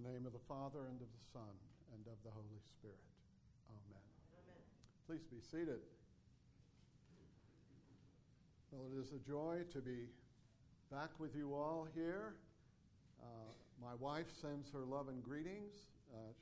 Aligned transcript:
In 0.00 0.08
the 0.08 0.16
name 0.16 0.24
of 0.24 0.32
the 0.32 0.48
Father, 0.48 0.88
and 0.88 0.96
of 0.96 1.12
the 1.12 1.24
Son, 1.28 1.52
and 1.92 2.00
of 2.08 2.16
the 2.24 2.32
Holy 2.32 2.56
Spirit. 2.72 3.04
Amen. 3.68 4.00
Amen. 4.32 4.64
Please 5.04 5.28
be 5.28 5.44
seated. 5.44 5.84
Well, 8.72 8.88
it 8.88 8.96
is 8.96 9.12
a 9.12 9.20
joy 9.28 9.60
to 9.76 9.84
be 9.84 10.08
back 10.88 11.12
with 11.20 11.36
you 11.36 11.52
all 11.52 11.84
here. 11.92 12.32
Uh, 13.20 13.52
my 13.76 13.92
wife 14.00 14.24
sends 14.40 14.72
her 14.72 14.88
love 14.88 15.12
and 15.12 15.20
greetings. 15.20 15.76
Uh, 16.08 16.32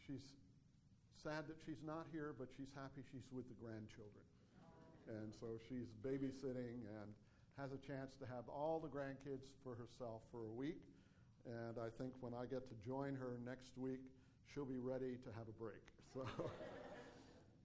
she's 0.00 0.24
sad 1.20 1.52
that 1.52 1.60
she's 1.68 1.84
not 1.84 2.08
here, 2.16 2.32
but 2.32 2.48
she's 2.56 2.72
happy 2.72 3.04
she's 3.12 3.28
with 3.28 3.44
the 3.52 3.60
grandchildren. 3.60 4.24
And 5.20 5.36
so 5.36 5.60
she's 5.68 5.92
babysitting 6.00 6.80
and 6.96 7.12
has 7.60 7.76
a 7.76 7.80
chance 7.84 8.16
to 8.24 8.26
have 8.32 8.48
all 8.48 8.80
the 8.80 8.88
grandkids 8.88 9.52
for 9.60 9.76
herself 9.76 10.24
for 10.32 10.48
a 10.48 10.54
week. 10.56 10.80
And 11.46 11.78
I 11.78 11.88
think 11.96 12.12
when 12.20 12.34
I 12.34 12.44
get 12.46 12.68
to 12.68 12.76
join 12.84 13.14
her 13.16 13.38
next 13.44 13.76
week, 13.76 14.00
she'll 14.52 14.68
be 14.68 14.78
ready 14.78 15.16
to 15.24 15.30
have 15.36 15.48
a 15.48 15.56
break. 15.56 15.82
So, 16.10 16.26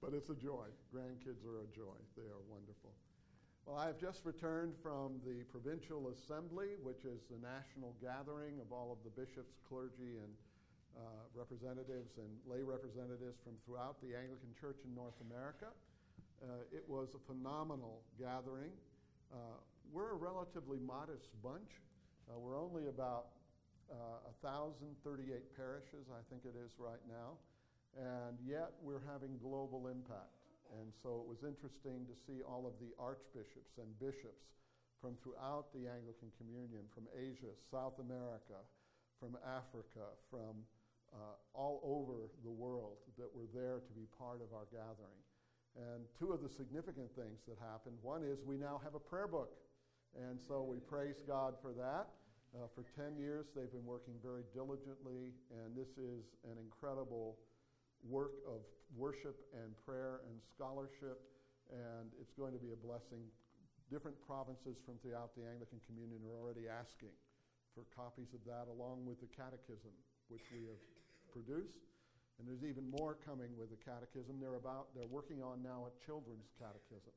but 0.06 0.14
it's 0.14 0.30
a 0.30 0.38
joy. 0.38 0.70
Grandkids 0.94 1.42
are 1.50 1.66
a 1.66 1.70
joy. 1.74 1.98
They 2.14 2.30
are 2.30 2.46
wonderful. 2.46 2.94
Well, 3.66 3.74
I 3.76 3.88
have 3.90 3.98
just 3.98 4.22
returned 4.22 4.78
from 4.78 5.18
the 5.26 5.42
Provincial 5.50 6.14
Assembly, 6.14 6.78
which 6.84 7.02
is 7.10 7.26
the 7.26 7.42
national 7.42 7.98
gathering 7.98 8.62
of 8.62 8.70
all 8.70 8.94
of 8.94 9.02
the 9.02 9.10
bishops, 9.10 9.58
clergy, 9.66 10.22
and 10.22 10.30
uh, 10.94 11.26
representatives 11.34 12.22
and 12.22 12.30
lay 12.46 12.62
representatives 12.62 13.42
from 13.42 13.58
throughout 13.66 13.98
the 14.06 14.14
Anglican 14.14 14.54
Church 14.54 14.78
in 14.86 14.94
North 14.94 15.18
America. 15.26 15.74
Uh, 16.38 16.70
it 16.72 16.86
was 16.88 17.10
a 17.18 17.22
phenomenal 17.26 18.06
gathering. 18.22 18.70
Uh, 19.34 19.58
we're 19.92 20.12
a 20.12 20.20
relatively 20.22 20.78
modest 20.78 21.34
bunch. 21.42 21.82
Uh, 22.30 22.38
we're 22.38 22.60
only 22.60 22.88
about 22.88 23.34
uh, 23.92 24.32
1,038 24.42 25.56
parishes, 25.56 26.10
I 26.10 26.22
think 26.30 26.46
it 26.46 26.58
is 26.58 26.76
right 26.78 27.02
now, 27.08 27.38
and 27.96 28.38
yet 28.44 28.76
we're 28.82 29.04
having 29.06 29.38
global 29.40 29.88
impact. 29.88 30.36
And 30.82 30.90
so 31.04 31.22
it 31.22 31.28
was 31.30 31.46
interesting 31.46 32.10
to 32.10 32.16
see 32.26 32.42
all 32.42 32.66
of 32.66 32.76
the 32.82 32.92
archbishops 32.98 33.78
and 33.78 33.88
bishops 34.02 34.50
from 34.98 35.16
throughout 35.22 35.70
the 35.72 35.86
Anglican 35.86 36.34
Communion, 36.42 36.90
from 36.90 37.06
Asia, 37.14 37.54
South 37.70 38.02
America, 38.02 38.58
from 39.22 39.38
Africa, 39.46 40.18
from 40.34 40.66
uh, 41.14 41.38
all 41.54 41.80
over 41.86 42.34
the 42.44 42.52
world 42.52 42.98
that 43.16 43.30
were 43.32 43.48
there 43.54 43.80
to 43.86 43.94
be 43.94 44.10
part 44.18 44.42
of 44.42 44.50
our 44.52 44.66
gathering. 44.74 45.22
And 45.76 46.08
two 46.18 46.32
of 46.32 46.42
the 46.42 46.50
significant 46.50 47.12
things 47.16 47.44
that 47.48 47.60
happened 47.60 48.00
one 48.02 48.24
is 48.24 48.42
we 48.44 48.58
now 48.58 48.82
have 48.84 48.96
a 48.96 49.00
prayer 49.00 49.28
book. 49.28 49.54
And 50.16 50.40
so 50.48 50.64
we 50.64 50.80
praise 50.80 51.20
God 51.28 51.56
for 51.62 51.72
that. 51.74 52.08
Uh, 52.56 52.72
for 52.72 52.88
10 52.96 53.20
years, 53.20 53.52
they've 53.52 53.72
been 53.76 53.84
working 53.84 54.16
very 54.24 54.48
diligently, 54.56 55.36
and 55.52 55.76
this 55.76 55.92
is 56.00 56.24
an 56.48 56.56
incredible 56.56 57.36
work 58.08 58.40
of 58.48 58.64
worship 58.96 59.36
and 59.52 59.76
prayer 59.84 60.24
and 60.32 60.40
scholarship, 60.56 61.20
and 61.68 62.16
it's 62.16 62.32
going 62.32 62.56
to 62.56 62.62
be 62.64 62.72
a 62.72 62.80
blessing. 62.80 63.28
Different 63.92 64.16
provinces 64.24 64.80
from 64.88 64.96
throughout 65.04 65.36
the 65.36 65.44
Anglican 65.44 65.84
Communion 65.84 66.24
are 66.24 66.40
already 66.40 66.72
asking 66.72 67.12
for 67.76 67.84
copies 67.92 68.32
of 68.32 68.40
that, 68.48 68.72
along 68.72 69.04
with 69.04 69.20
the 69.20 69.28
Catechism, 69.36 69.92
which 70.32 70.48
we 70.56 70.64
have 70.72 70.80
produced. 71.36 71.84
And 72.40 72.48
there's 72.48 72.64
even 72.64 72.88
more 72.88 73.20
coming 73.20 73.52
with 73.60 73.68
the 73.68 73.80
Catechism. 73.84 74.40
They're 74.40 74.56
about 74.56 74.96
they're 74.96 75.12
working 75.12 75.44
on 75.44 75.60
now 75.60 75.92
a 75.92 75.94
children's 76.08 76.48
catechism 76.56 77.16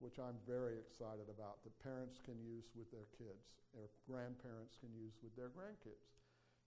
which 0.00 0.16
I'm 0.18 0.40
very 0.48 0.80
excited 0.80 1.28
about, 1.28 1.60
that 1.64 1.76
parents 1.84 2.18
can 2.24 2.40
use 2.40 2.72
with 2.72 2.88
their 2.88 3.06
kids, 3.14 3.60
or 3.76 3.92
grandparents 4.08 4.80
can 4.80 4.90
use 4.96 5.14
with 5.20 5.36
their 5.36 5.52
grandkids. 5.52 6.08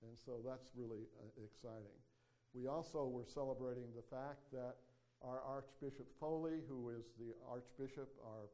And 0.05 0.13
so 0.13 0.39
that's 0.45 0.69
really 0.77 1.09
uh, 1.17 1.33
exciting. 1.41 1.97
We 2.53 2.69
also 2.69 3.09
were 3.09 3.25
celebrating 3.25 3.89
the 3.97 4.05
fact 4.05 4.53
that 4.53 4.77
our 5.25 5.41
Archbishop 5.41 6.05
Foley, 6.19 6.61
who 6.69 6.93
is 6.93 7.09
the 7.17 7.33
Archbishop, 7.49 8.13
our 8.21 8.51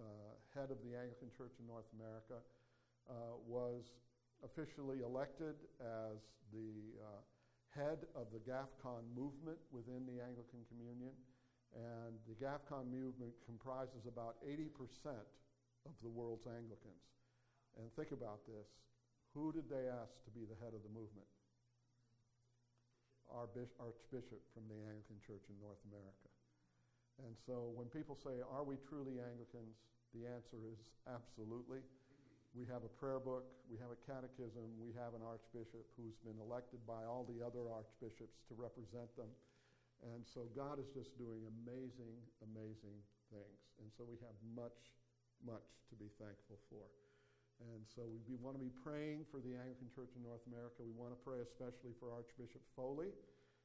uh, 0.00 0.34
head 0.50 0.74
of 0.74 0.82
the 0.82 0.98
Anglican 0.98 1.30
Church 1.30 1.54
in 1.60 1.66
North 1.68 1.86
America, 1.94 2.42
uh, 3.06 3.38
was 3.46 3.94
officially 4.42 5.00
elected 5.04 5.54
as 5.78 6.18
the 6.52 6.98
uh, 6.98 7.22
head 7.70 8.08
of 8.16 8.32
the 8.32 8.40
GAFCON 8.42 9.04
movement 9.14 9.60
within 9.70 10.08
the 10.08 10.18
Anglican 10.24 10.64
Communion. 10.72 11.12
And 11.74 12.16
the 12.30 12.36
GAFCON 12.38 12.88
movement 12.88 13.34
comprises 13.44 14.06
about 14.06 14.38
80% 14.46 14.70
of 15.84 15.94
the 16.02 16.08
world's 16.08 16.46
Anglicans. 16.46 17.06
And 17.76 17.90
think 17.94 18.12
about 18.12 18.46
this 18.46 18.68
who 19.36 19.52
did 19.52 19.68
they 19.68 19.84
ask 19.92 20.16
to 20.24 20.32
be 20.32 20.48
the 20.48 20.56
head 20.64 20.72
of 20.72 20.80
the 20.80 20.92
movement? 20.92 21.28
Our 23.28 23.50
Archbishop 23.76 24.40
from 24.54 24.64
the 24.70 24.80
Anglican 24.80 25.20
Church 25.20 25.44
in 25.52 25.60
North 25.60 25.82
America. 25.92 26.30
And 27.20 27.36
so 27.44 27.74
when 27.76 27.92
people 27.92 28.16
say, 28.16 28.40
Are 28.40 28.64
we 28.64 28.80
truly 28.88 29.20
Anglicans? 29.20 29.76
the 30.16 30.24
answer 30.24 30.56
is 30.64 30.80
absolutely. 31.04 31.84
We 32.56 32.64
have 32.72 32.88
a 32.88 32.92
prayer 32.96 33.20
book, 33.20 33.44
we 33.68 33.76
have 33.84 33.92
a 33.92 34.00
catechism, 34.08 34.64
we 34.80 34.96
have 34.96 35.12
an 35.12 35.20
archbishop 35.20 35.84
who's 36.00 36.16
been 36.24 36.40
elected 36.40 36.80
by 36.88 37.04
all 37.04 37.28
the 37.28 37.44
other 37.44 37.68
archbishops 37.68 38.40
to 38.48 38.56
represent 38.56 39.12
them. 39.20 39.28
And 40.04 40.24
so 40.24 40.48
God 40.52 40.76
is 40.76 40.92
just 40.92 41.16
doing 41.16 41.44
amazing, 41.64 42.20
amazing 42.44 43.00
things. 43.32 43.60
And 43.80 43.88
so 43.96 44.04
we 44.04 44.20
have 44.20 44.36
much, 44.52 44.92
much 45.40 45.66
to 45.88 45.94
be 45.96 46.12
thankful 46.20 46.60
for. 46.68 46.84
And 47.72 47.88
so 47.88 48.04
we, 48.28 48.36
want 48.36 48.52
to 48.52 48.60
be 48.60 48.72
praying 48.84 49.24
for 49.32 49.40
the 49.40 49.56
Anglican 49.56 49.88
Church 49.88 50.12
in 50.12 50.20
North 50.20 50.44
America. 50.44 50.84
We 50.84 50.92
want 50.92 51.16
to 51.16 51.20
pray 51.24 51.40
especially 51.40 51.96
for 51.96 52.12
Archbishop 52.12 52.60
Foley. 52.76 53.08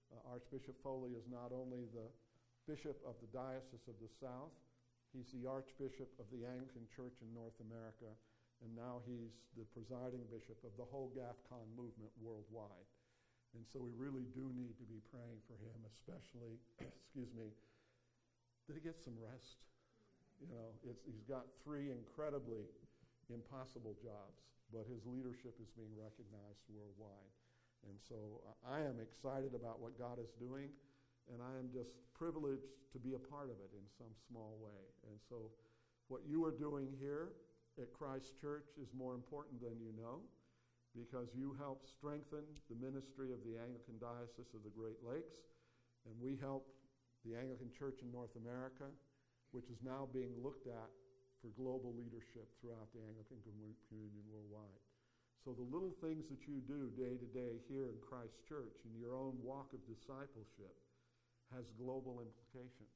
Uh, 0.08 0.32
Archbishop 0.32 0.80
Foley 0.80 1.12
is 1.20 1.28
not 1.28 1.52
only 1.52 1.92
the 1.92 2.08
bishop 2.64 2.96
of 3.04 3.20
the 3.20 3.28
Diocese 3.36 3.84
of 3.92 4.00
the 4.00 4.08
South, 4.08 4.56
he's 5.12 5.28
the 5.36 5.44
Archbishop 5.44 6.08
of 6.24 6.28
the 6.32 6.48
Anglican 6.48 6.88
Church 6.88 7.20
in 7.20 7.36
North 7.36 7.60
America, 7.60 8.16
and 8.64 8.72
now 8.72 9.04
he's 9.04 9.36
the 9.60 9.68
presiding 9.76 10.24
bishop 10.32 10.56
of 10.64 10.72
the 10.80 10.88
whole 10.88 11.12
GAFCON 11.12 11.68
movement 11.76 12.16
worldwide. 12.24 12.88
And 13.56 13.68
so 13.68 13.84
we 13.84 13.92
really 14.00 14.24
do 14.32 14.48
need 14.56 14.80
to 14.80 14.88
be 14.88 15.04
praying 15.12 15.44
for 15.48 15.60
him, 15.60 15.76
especially, 15.84 16.56
excuse 17.04 17.32
me, 17.36 17.52
that 18.68 18.80
he 18.80 18.82
gets 18.82 19.04
some 19.04 19.20
rest. 19.20 19.60
You 20.40 20.56
know, 20.56 20.72
he's 21.06 21.28
got 21.28 21.46
three 21.62 21.92
incredibly 21.92 22.66
impossible 23.30 23.94
jobs, 24.00 24.42
but 24.72 24.88
his 24.88 25.04
leadership 25.06 25.60
is 25.60 25.70
being 25.76 25.92
recognized 25.94 26.64
worldwide. 26.72 27.32
And 27.86 27.98
so 28.00 28.42
I 28.64 28.82
am 28.82 29.02
excited 29.02 29.54
about 29.54 29.82
what 29.82 29.98
God 29.98 30.18
is 30.22 30.32
doing, 30.40 30.70
and 31.30 31.42
I 31.42 31.58
am 31.60 31.70
just 31.70 31.92
privileged 32.16 32.72
to 32.94 32.98
be 32.98 33.14
a 33.14 33.22
part 33.22 33.50
of 33.50 33.58
it 33.60 33.72
in 33.74 33.86
some 33.98 34.14
small 34.30 34.58
way. 34.62 34.82
And 35.10 35.18
so 35.30 35.50
what 36.08 36.22
you 36.28 36.46
are 36.46 36.54
doing 36.54 36.88
here 37.00 37.34
at 37.80 37.92
Christ 37.94 38.38
Church 38.40 38.68
is 38.82 38.90
more 38.94 39.16
important 39.16 39.62
than 39.62 39.80
you 39.80 39.94
know 39.98 40.22
because 40.96 41.32
you 41.32 41.56
help 41.56 41.88
strengthen 41.88 42.44
the 42.68 42.78
ministry 42.80 43.32
of 43.32 43.40
the 43.48 43.56
Anglican 43.56 43.96
Diocese 43.98 44.52
of 44.52 44.64
the 44.68 44.74
Great 44.76 45.00
Lakes, 45.02 45.40
and 46.04 46.14
we 46.20 46.36
help 46.36 46.68
the 47.24 47.38
Anglican 47.38 47.72
Church 47.72 48.04
in 48.04 48.12
North 48.12 48.34
America, 48.36 48.92
which 49.56 49.72
is 49.72 49.80
now 49.86 50.10
being 50.12 50.36
looked 50.42 50.68
at 50.68 50.90
for 51.40 51.50
global 51.58 51.96
leadership 51.98 52.50
throughout 52.60 52.92
the 52.94 53.02
Anglican 53.02 53.40
communion 53.42 54.26
worldwide. 54.30 54.82
So 55.42 55.58
the 55.58 55.66
little 55.66 55.98
things 56.06 56.30
that 56.30 56.46
you 56.46 56.62
do 56.62 56.94
day 56.94 57.18
to 57.18 57.30
day 57.34 57.58
here 57.66 57.90
in 57.90 57.98
Christ 57.98 58.38
Church 58.46 58.78
in 58.86 58.94
your 58.94 59.18
own 59.18 59.42
walk 59.42 59.74
of 59.74 59.82
discipleship 59.90 60.78
has 61.50 61.66
global 61.82 62.22
implications. 62.22 62.94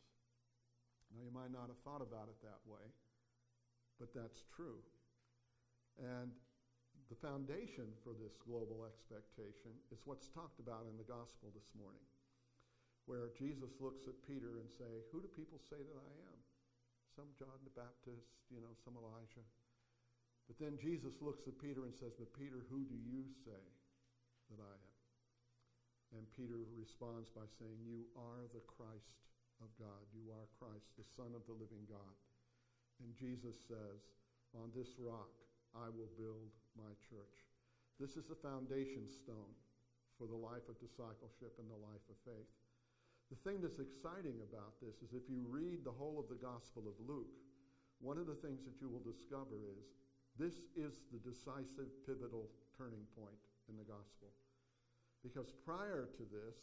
Now 1.09 1.25
you 1.25 1.34
might 1.34 1.50
not 1.50 1.73
have 1.73 1.81
thought 1.81 2.05
about 2.05 2.29
it 2.29 2.38
that 2.45 2.61
way, 2.69 2.85
but 3.97 4.13
that's 4.13 4.45
true. 4.53 4.78
And 5.97 6.29
the 7.09 7.16
foundation 7.21 7.85
for 8.01 8.17
this 8.17 8.33
global 8.41 8.85
expectation 8.85 9.78
is 9.93 10.02
what's 10.05 10.28
talked 10.34 10.59
about 10.59 10.90
in 10.90 10.97
the 10.97 11.05
gospel 11.05 11.53
this 11.53 11.69
morning, 11.78 12.05
where 13.05 13.29
Jesus 13.37 13.78
looks 13.79 14.07
at 14.09 14.17
Peter 14.25 14.57
and 14.57 14.69
say, 14.72 15.05
"Who 15.11 15.22
do 15.22 15.28
people 15.28 15.59
say 15.69 15.78
that 15.78 15.97
I 15.97 16.11
am?" 16.34 16.40
Some 17.16 17.29
John 17.37 17.63
the 17.63 17.78
Baptist, 17.78 18.34
you 18.49 18.59
know, 18.59 18.73
some 18.84 18.97
Elijah. 18.97 19.46
But 20.47 20.57
then 20.57 20.78
Jesus 20.78 21.22
looks 21.22 21.47
at 21.47 21.57
Peter 21.57 21.85
and 21.85 21.96
says, 21.96 22.13
"But 22.17 22.34
Peter, 22.34 22.61
who 22.69 22.85
do 22.85 22.96
you 22.96 23.29
say 23.46 23.63
that 24.49 24.59
I 24.59 24.73
am?" 24.73 24.96
And 26.17 26.31
Peter 26.34 26.58
responds 26.78 27.29
by 27.29 27.46
saying, 27.47 27.81
"You 27.81 28.09
are 28.16 28.47
the 28.47 28.61
Christ 28.61 29.25
of 29.61 29.75
God. 29.78 30.05
You 30.13 30.31
are 30.31 30.47
Christ, 30.59 30.96
the 30.97 31.03
Son 31.03 31.34
of 31.34 31.46
the 31.46 31.53
living 31.53 31.85
God." 31.85 32.16
And 32.99 33.16
Jesus 33.16 33.59
says, 33.67 34.01
"On 34.53 34.72
this 34.72 34.97
rock 34.97 35.34
I 35.75 35.91
will 35.91 36.11
build 36.16 36.55
my 36.79 36.95
church. 37.03 37.37
This 37.99 38.16
is 38.16 38.27
the 38.27 38.39
foundation 38.39 39.07
stone 39.11 39.55
for 40.16 40.27
the 40.27 40.39
life 40.39 40.63
of 40.72 40.79
discipleship 40.79 41.55
and 41.59 41.67
the 41.67 41.83
life 41.83 42.03
of 42.07 42.17
faith. 42.23 42.51
The 43.31 43.41
thing 43.43 43.59
that's 43.59 43.83
exciting 43.83 44.39
about 44.43 44.79
this 44.79 45.03
is 45.03 45.11
if 45.11 45.27
you 45.27 45.43
read 45.43 45.83
the 45.83 45.95
whole 45.95 46.19
of 46.19 46.31
the 46.31 46.39
Gospel 46.39 46.87
of 46.87 46.95
Luke, 47.03 47.35
one 47.99 48.19
of 48.19 48.27
the 48.27 48.39
things 48.39 48.63
that 48.63 48.79
you 48.79 48.87
will 48.87 49.03
discover 49.03 49.59
is 49.66 49.91
this 50.37 50.63
is 50.75 50.99
the 51.11 51.19
decisive, 51.23 51.89
pivotal 52.03 52.51
turning 52.75 53.07
point 53.16 53.39
in 53.67 53.75
the 53.79 53.87
Gospel. 53.87 54.31
Because 55.23 55.51
prior 55.66 56.07
to 56.16 56.23
this, 56.27 56.59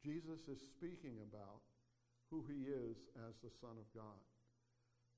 Jesus 0.00 0.48
is 0.48 0.58
speaking 0.58 1.20
about 1.20 1.60
who 2.32 2.42
he 2.48 2.66
is 2.66 2.96
as 3.28 3.36
the 3.44 3.52
Son 3.52 3.76
of 3.76 3.86
God. 3.94 4.18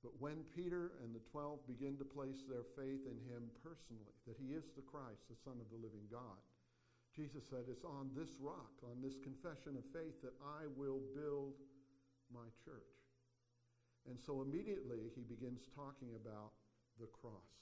But 0.02 0.18
when 0.18 0.42
Peter 0.50 0.98
and 0.98 1.14
the 1.14 1.22
twelve 1.30 1.62
begin 1.70 1.94
to 1.98 2.04
place 2.04 2.42
their 2.50 2.66
faith 2.74 3.06
in 3.06 3.18
him 3.30 3.46
personally, 3.62 4.18
that 4.26 4.34
he 4.34 4.50
is 4.50 4.74
the 4.74 4.82
Christ, 4.82 5.30
the 5.30 5.38
Son 5.38 5.62
of 5.62 5.70
the 5.70 5.78
living 5.78 6.10
God, 6.10 6.42
Jesus 7.14 7.46
said, 7.46 7.70
It's 7.70 7.86
on 7.86 8.10
this 8.18 8.34
rock, 8.42 8.74
on 8.82 8.98
this 8.98 9.14
confession 9.22 9.78
of 9.78 9.86
faith, 9.94 10.18
that 10.26 10.34
I 10.42 10.66
will 10.74 10.98
build 11.14 11.54
my 12.34 12.50
church. 12.64 12.98
And 14.08 14.18
so 14.18 14.42
immediately 14.42 15.14
he 15.14 15.22
begins 15.22 15.70
talking 15.76 16.18
about 16.18 16.50
the 16.98 17.06
cross. 17.06 17.54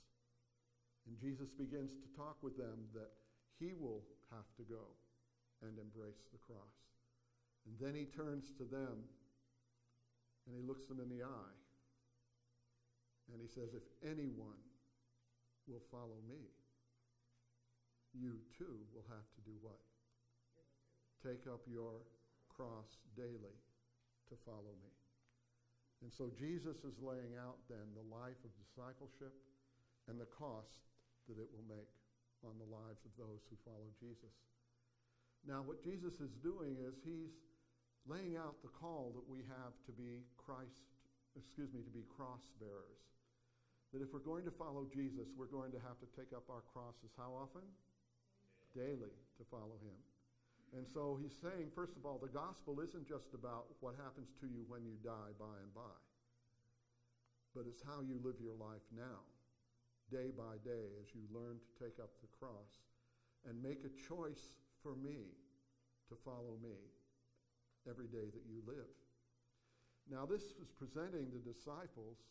And 1.04 1.18
Jesus 1.20 1.52
begins 1.52 1.92
to 1.92 2.08
talk 2.16 2.40
with 2.40 2.56
them 2.56 2.88
that 2.94 3.12
he 3.58 3.76
will 3.76 4.00
have 4.32 4.48
to 4.56 4.64
go 4.64 4.96
and 5.60 5.76
embrace 5.76 6.24
the 6.32 6.40
cross. 6.40 6.78
And 7.66 7.76
then 7.76 7.92
he 7.92 8.08
turns 8.08 8.48
to 8.56 8.64
them 8.64 9.04
and 10.46 10.56
he 10.56 10.62
looks 10.64 10.86
them 10.88 11.00
in 11.00 11.10
the 11.10 11.24
eye. 11.24 11.56
And 13.32 13.40
he 13.40 13.48
says, 13.48 13.74
If 13.74 13.86
anyone 14.02 14.58
will 15.68 15.82
follow 15.90 16.18
me, 16.26 16.50
you 18.14 18.42
too 18.58 18.82
will 18.90 19.06
have 19.06 19.26
to 19.38 19.40
do 19.46 19.54
what? 19.62 19.78
Take 21.22 21.46
up 21.46 21.62
your 21.70 22.02
cross 22.50 22.98
daily 23.14 23.54
to 24.28 24.34
follow 24.42 24.74
me. 24.82 24.90
And 26.02 26.10
so 26.10 26.32
Jesus 26.32 26.80
is 26.82 26.96
laying 26.98 27.36
out 27.36 27.60
then 27.68 27.92
the 27.92 28.08
life 28.08 28.40
of 28.42 28.50
discipleship 28.56 29.36
and 30.08 30.16
the 30.16 30.30
cost 30.32 30.80
that 31.28 31.36
it 31.36 31.46
will 31.52 31.66
make 31.68 31.92
on 32.40 32.56
the 32.56 32.66
lives 32.66 33.04
of 33.04 33.12
those 33.20 33.44
who 33.52 33.56
follow 33.68 33.92
Jesus. 34.00 34.32
Now, 35.44 35.60
what 35.60 35.84
Jesus 35.84 36.16
is 36.24 36.32
doing 36.40 36.80
is 36.80 36.96
he's 37.04 37.36
laying 38.08 38.36
out 38.36 38.56
the 38.64 38.72
call 38.72 39.12
that 39.12 39.28
we 39.28 39.44
have 39.44 39.76
to 39.84 39.92
be 39.92 40.24
Christ, 40.40 40.88
excuse 41.36 41.68
me, 41.72 41.84
to 41.84 41.92
be 41.92 42.04
cross 42.16 42.40
bearers. 42.56 43.04
That 43.90 44.02
if 44.02 44.14
we're 44.14 44.22
going 44.22 44.46
to 44.46 44.54
follow 44.54 44.86
Jesus, 44.86 45.34
we're 45.34 45.50
going 45.50 45.74
to 45.74 45.82
have 45.82 45.98
to 45.98 46.08
take 46.14 46.30
up 46.30 46.46
our 46.46 46.62
crosses 46.70 47.10
how 47.18 47.34
often? 47.34 47.66
Daily 48.70 49.10
to 49.38 49.44
follow 49.50 49.82
him. 49.82 49.98
And 50.70 50.86
so 50.86 51.18
he's 51.18 51.34
saying, 51.42 51.74
first 51.74 51.98
of 51.98 52.06
all, 52.06 52.22
the 52.22 52.30
gospel 52.30 52.78
isn't 52.78 53.10
just 53.10 53.34
about 53.34 53.66
what 53.82 53.98
happens 53.98 54.30
to 54.38 54.46
you 54.46 54.62
when 54.70 54.86
you 54.86 54.94
die 55.02 55.34
by 55.34 55.50
and 55.58 55.74
by, 55.74 55.98
but 57.50 57.66
it's 57.66 57.82
how 57.82 58.06
you 58.06 58.22
live 58.22 58.38
your 58.38 58.54
life 58.54 58.86
now, 58.94 59.26
day 60.14 60.30
by 60.30 60.62
day, 60.62 60.94
as 61.02 61.10
you 61.10 61.26
learn 61.34 61.58
to 61.58 61.70
take 61.82 61.98
up 61.98 62.14
the 62.22 62.30
cross 62.38 62.86
and 63.50 63.58
make 63.58 63.82
a 63.82 63.90
choice 64.06 64.54
for 64.78 64.94
me 64.94 65.34
to 66.06 66.14
follow 66.22 66.54
me 66.62 66.78
every 67.90 68.06
day 68.06 68.30
that 68.30 68.46
you 68.46 68.62
live. 68.62 68.94
Now, 70.06 70.22
this 70.22 70.54
is 70.62 70.70
presenting 70.78 71.34
the 71.34 71.42
disciples 71.42 72.22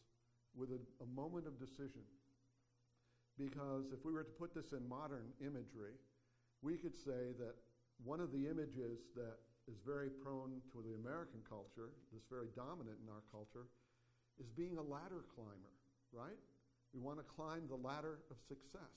with 0.56 0.70
a, 0.72 0.80
a 1.04 1.08
moment 1.16 1.48
of 1.48 1.60
decision. 1.60 2.04
Because 3.38 3.92
if 3.94 4.04
we 4.04 4.12
were 4.12 4.24
to 4.24 4.36
put 4.36 4.54
this 4.54 4.74
in 4.74 4.84
modern 4.88 5.32
imagery, 5.40 5.96
we 6.62 6.76
could 6.76 6.96
say 6.96 7.32
that 7.40 7.56
one 8.04 8.20
of 8.20 8.32
the 8.32 8.48
images 8.48 9.00
that 9.16 9.40
is 9.68 9.80
very 9.86 10.10
prone 10.10 10.60
to 10.74 10.84
the 10.84 10.96
American 11.00 11.40
culture, 11.48 11.96
that's 12.12 12.28
very 12.28 12.52
dominant 12.56 13.00
in 13.00 13.08
our 13.08 13.24
culture, 13.32 13.72
is 14.40 14.50
being 14.50 14.78
a 14.78 14.84
ladder 14.84 15.24
climber, 15.36 15.76
right? 16.12 16.40
We 16.94 17.00
want 17.00 17.20
to 17.20 17.28
climb 17.28 17.68
the 17.70 17.80
ladder 17.80 18.20
of 18.32 18.38
success. 18.48 18.96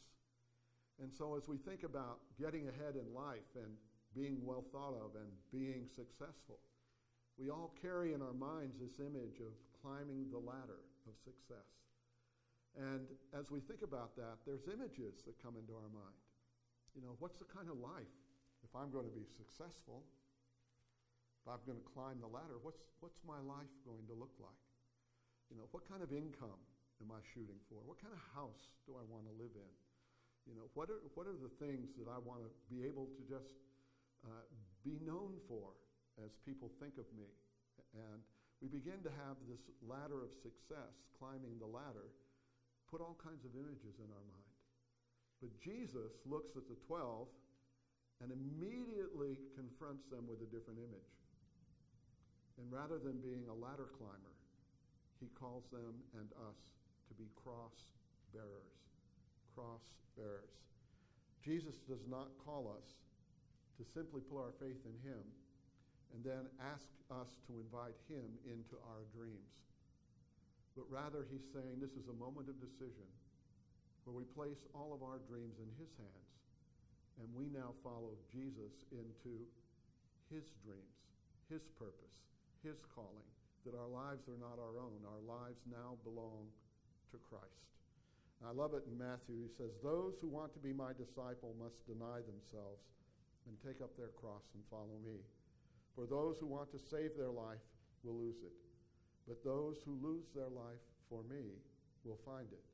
And 1.02 1.12
so 1.12 1.36
as 1.36 1.48
we 1.48 1.56
think 1.56 1.82
about 1.82 2.18
getting 2.40 2.68
ahead 2.68 2.96
in 2.96 3.14
life 3.14 3.46
and 3.54 3.74
being 4.14 4.38
well 4.44 4.64
thought 4.72 4.94
of 4.94 5.14
and 5.14 5.30
being 5.52 5.88
successful, 5.94 6.58
we 7.38 7.50
all 7.50 7.74
carry 7.80 8.12
in 8.12 8.22
our 8.22 8.34
minds 8.34 8.76
this 8.78 9.00
image 9.00 9.40
of 9.40 9.52
climbing 9.80 10.30
the 10.30 10.38
ladder 10.38 10.84
of 11.06 11.14
success. 11.20 11.68
And 12.78 13.04
as 13.36 13.52
we 13.52 13.60
think 13.60 13.84
about 13.84 14.16
that, 14.16 14.40
there's 14.48 14.64
images 14.68 15.20
that 15.28 15.36
come 15.42 15.60
into 15.60 15.76
our 15.76 15.92
mind. 15.92 16.20
You 16.96 17.04
know, 17.04 17.16
what's 17.20 17.36
the 17.36 17.48
kind 17.48 17.68
of 17.68 17.76
life 17.76 18.16
if 18.62 18.72
I'm 18.72 18.94
going 18.94 19.04
to 19.04 19.12
be 19.12 19.26
successful, 19.26 20.06
if 21.42 21.50
I'm 21.50 21.60
going 21.66 21.78
to 21.78 21.88
climb 21.92 22.22
the 22.22 22.30
ladder, 22.30 22.62
what's, 22.62 22.80
what's 23.02 23.18
my 23.26 23.42
life 23.42 23.70
going 23.82 24.06
to 24.06 24.14
look 24.14 24.32
like? 24.38 24.62
You 25.50 25.58
know, 25.58 25.66
what 25.74 25.84
kind 25.84 26.00
of 26.00 26.14
income 26.14 26.62
am 27.02 27.10
I 27.10 27.20
shooting 27.34 27.58
for? 27.66 27.82
What 27.82 27.98
kind 27.98 28.14
of 28.14 28.22
house 28.32 28.72
do 28.86 28.94
I 28.94 29.04
want 29.10 29.26
to 29.26 29.34
live 29.34 29.52
in? 29.52 29.72
You 30.46 30.54
know, 30.54 30.70
what 30.78 30.88
are, 30.88 31.02
what 31.18 31.26
are 31.26 31.36
the 31.36 31.50
things 31.58 31.92
that 31.98 32.06
I 32.06 32.18
want 32.22 32.46
to 32.46 32.50
be 32.70 32.86
able 32.86 33.10
to 33.10 33.22
just 33.26 33.58
uh, 34.22 34.46
be 34.86 35.02
known 35.02 35.38
for 35.50 35.74
as 36.22 36.38
people 36.46 36.70
think 36.78 36.96
of 36.98 37.06
me? 37.14 37.30
And 37.94 38.22
we 38.62 38.70
begin 38.70 39.02
to 39.02 39.10
have 39.26 39.34
this 39.50 39.66
ladder 39.82 40.22
of 40.22 40.30
success, 40.38 40.94
climbing 41.18 41.58
the 41.58 41.66
ladder, 41.66 42.14
put 42.86 43.02
all 43.02 43.18
kinds 43.18 43.42
of 43.42 43.58
images 43.58 43.98
in 43.98 44.06
our 44.06 44.26
mind. 44.30 44.54
But 45.42 45.50
Jesus 45.58 46.14
looks 46.22 46.54
at 46.54 46.70
the 46.70 46.78
12 46.86 47.26
and 48.22 48.30
immediately 48.30 49.34
confronts 49.58 50.06
them 50.06 50.30
with 50.30 50.38
a 50.46 50.52
different 50.54 50.78
image. 50.78 51.10
And 52.62 52.70
rather 52.70 53.02
than 53.02 53.18
being 53.18 53.50
a 53.50 53.58
ladder 53.58 53.90
climber, 53.98 54.38
he 55.18 55.26
calls 55.34 55.66
them 55.74 55.98
and 56.14 56.30
us 56.46 56.62
to 57.10 57.12
be 57.18 57.26
cross 57.34 57.74
bearers. 58.30 58.78
Cross 59.58 59.90
bearers. 60.14 60.54
Jesus 61.42 61.82
does 61.90 62.06
not 62.06 62.30
call 62.46 62.70
us 62.70 62.94
to 63.74 63.82
simply 63.82 64.22
put 64.22 64.38
our 64.38 64.54
faith 64.62 64.78
in 64.86 64.94
him 65.02 65.26
and 66.12 66.20
then 66.24 66.44
ask 66.60 66.88
us 67.10 67.40
to 67.48 67.56
invite 67.56 67.96
him 68.08 68.28
into 68.44 68.76
our 68.92 69.04
dreams. 69.12 69.52
But 70.76 70.88
rather, 70.88 71.24
he's 71.28 71.44
saying 71.52 71.80
this 71.80 71.96
is 71.96 72.08
a 72.08 72.16
moment 72.16 72.48
of 72.48 72.56
decision 72.60 73.08
where 74.04 74.16
we 74.16 74.24
place 74.36 74.60
all 74.72 74.92
of 74.96 75.04
our 75.04 75.20
dreams 75.28 75.60
in 75.60 75.68
his 75.76 75.92
hands 76.00 76.32
and 77.20 77.28
we 77.36 77.52
now 77.52 77.76
follow 77.84 78.16
Jesus 78.32 78.72
into 78.90 79.44
his 80.32 80.48
dreams, 80.64 80.96
his 81.52 81.62
purpose, 81.76 82.16
his 82.64 82.80
calling, 82.96 83.28
that 83.68 83.76
our 83.76 83.86
lives 83.86 84.24
are 84.26 84.40
not 84.40 84.56
our 84.56 84.80
own. 84.80 85.04
Our 85.04 85.22
lives 85.22 85.60
now 85.68 86.00
belong 86.02 86.48
to 87.12 87.20
Christ. 87.28 87.68
I 88.42 88.50
love 88.50 88.74
it 88.74 88.82
in 88.90 88.98
Matthew. 88.98 89.38
He 89.38 89.52
says, 89.54 89.70
Those 89.84 90.18
who 90.18 90.26
want 90.26 90.50
to 90.58 90.62
be 90.62 90.74
my 90.74 90.90
disciple 90.96 91.54
must 91.62 91.78
deny 91.86 92.26
themselves 92.26 92.82
and 93.46 93.54
take 93.62 93.78
up 93.78 93.94
their 93.94 94.10
cross 94.18 94.42
and 94.58 94.66
follow 94.66 94.98
me. 95.06 95.22
For 95.94 96.06
those 96.06 96.38
who 96.38 96.46
want 96.46 96.70
to 96.72 96.78
save 96.78 97.16
their 97.16 97.30
life 97.30 97.62
will 98.02 98.16
lose 98.16 98.42
it, 98.42 98.52
but 99.28 99.44
those 99.44 99.76
who 99.84 99.98
lose 100.02 100.26
their 100.34 100.48
life 100.48 100.82
for 101.08 101.22
me 101.28 101.60
will 102.04 102.18
find 102.24 102.48
it. 102.50 102.64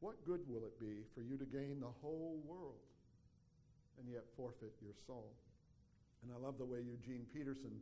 What 0.00 0.24
good 0.24 0.40
will 0.46 0.64
it 0.64 0.78
be 0.78 1.02
for 1.14 1.22
you 1.22 1.36
to 1.38 1.44
gain 1.44 1.80
the 1.80 1.94
whole 2.02 2.42
world 2.44 2.82
and 3.98 4.06
yet 4.06 4.24
forfeit 4.38 4.74
your 4.78 4.94
soul. 4.94 5.34
And 6.22 6.30
I 6.30 6.38
love 6.38 6.58
the 6.58 6.66
way 6.66 6.78
Eugene 6.82 7.26
Peterson 7.34 7.74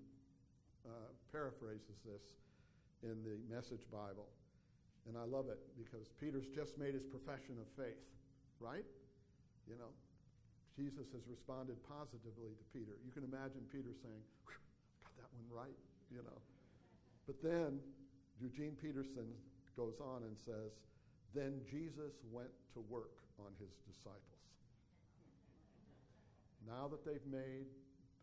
uh, 0.84 1.12
paraphrases 1.32 2.00
this 2.04 2.24
in 3.04 3.20
the 3.24 3.36
Message 3.52 3.84
Bible. 3.92 4.28
And 5.06 5.14
I 5.16 5.28
love 5.28 5.48
it 5.52 5.60
because 5.76 6.08
Peter's 6.18 6.48
just 6.50 6.80
made 6.80 6.96
his 6.96 7.04
profession 7.04 7.60
of 7.60 7.68
faith, 7.76 8.00
right? 8.58 8.84
You 9.68 9.76
know, 9.76 9.92
Jesus 10.74 11.12
has 11.12 11.22
responded 11.28 11.76
positively 11.86 12.56
to 12.56 12.64
Peter. 12.72 12.96
You 13.04 13.12
can 13.12 13.22
imagine 13.22 13.64
Peter 13.70 13.92
saying, 14.02 14.24
one 15.36 15.48
right, 15.52 15.80
you 16.08 16.24
know. 16.24 16.40
But 17.28 17.42
then 17.44 17.78
Eugene 18.40 18.76
Peterson 18.80 19.28
goes 19.76 20.00
on 20.00 20.24
and 20.24 20.36
says, 20.36 20.72
then 21.36 21.60
Jesus 21.68 22.16
went 22.32 22.52
to 22.72 22.80
work 22.88 23.20
on 23.36 23.52
his 23.60 23.76
disciples. 23.84 24.40
Now 26.64 26.88
that 26.88 27.04
they've 27.04 27.28
made 27.28 27.68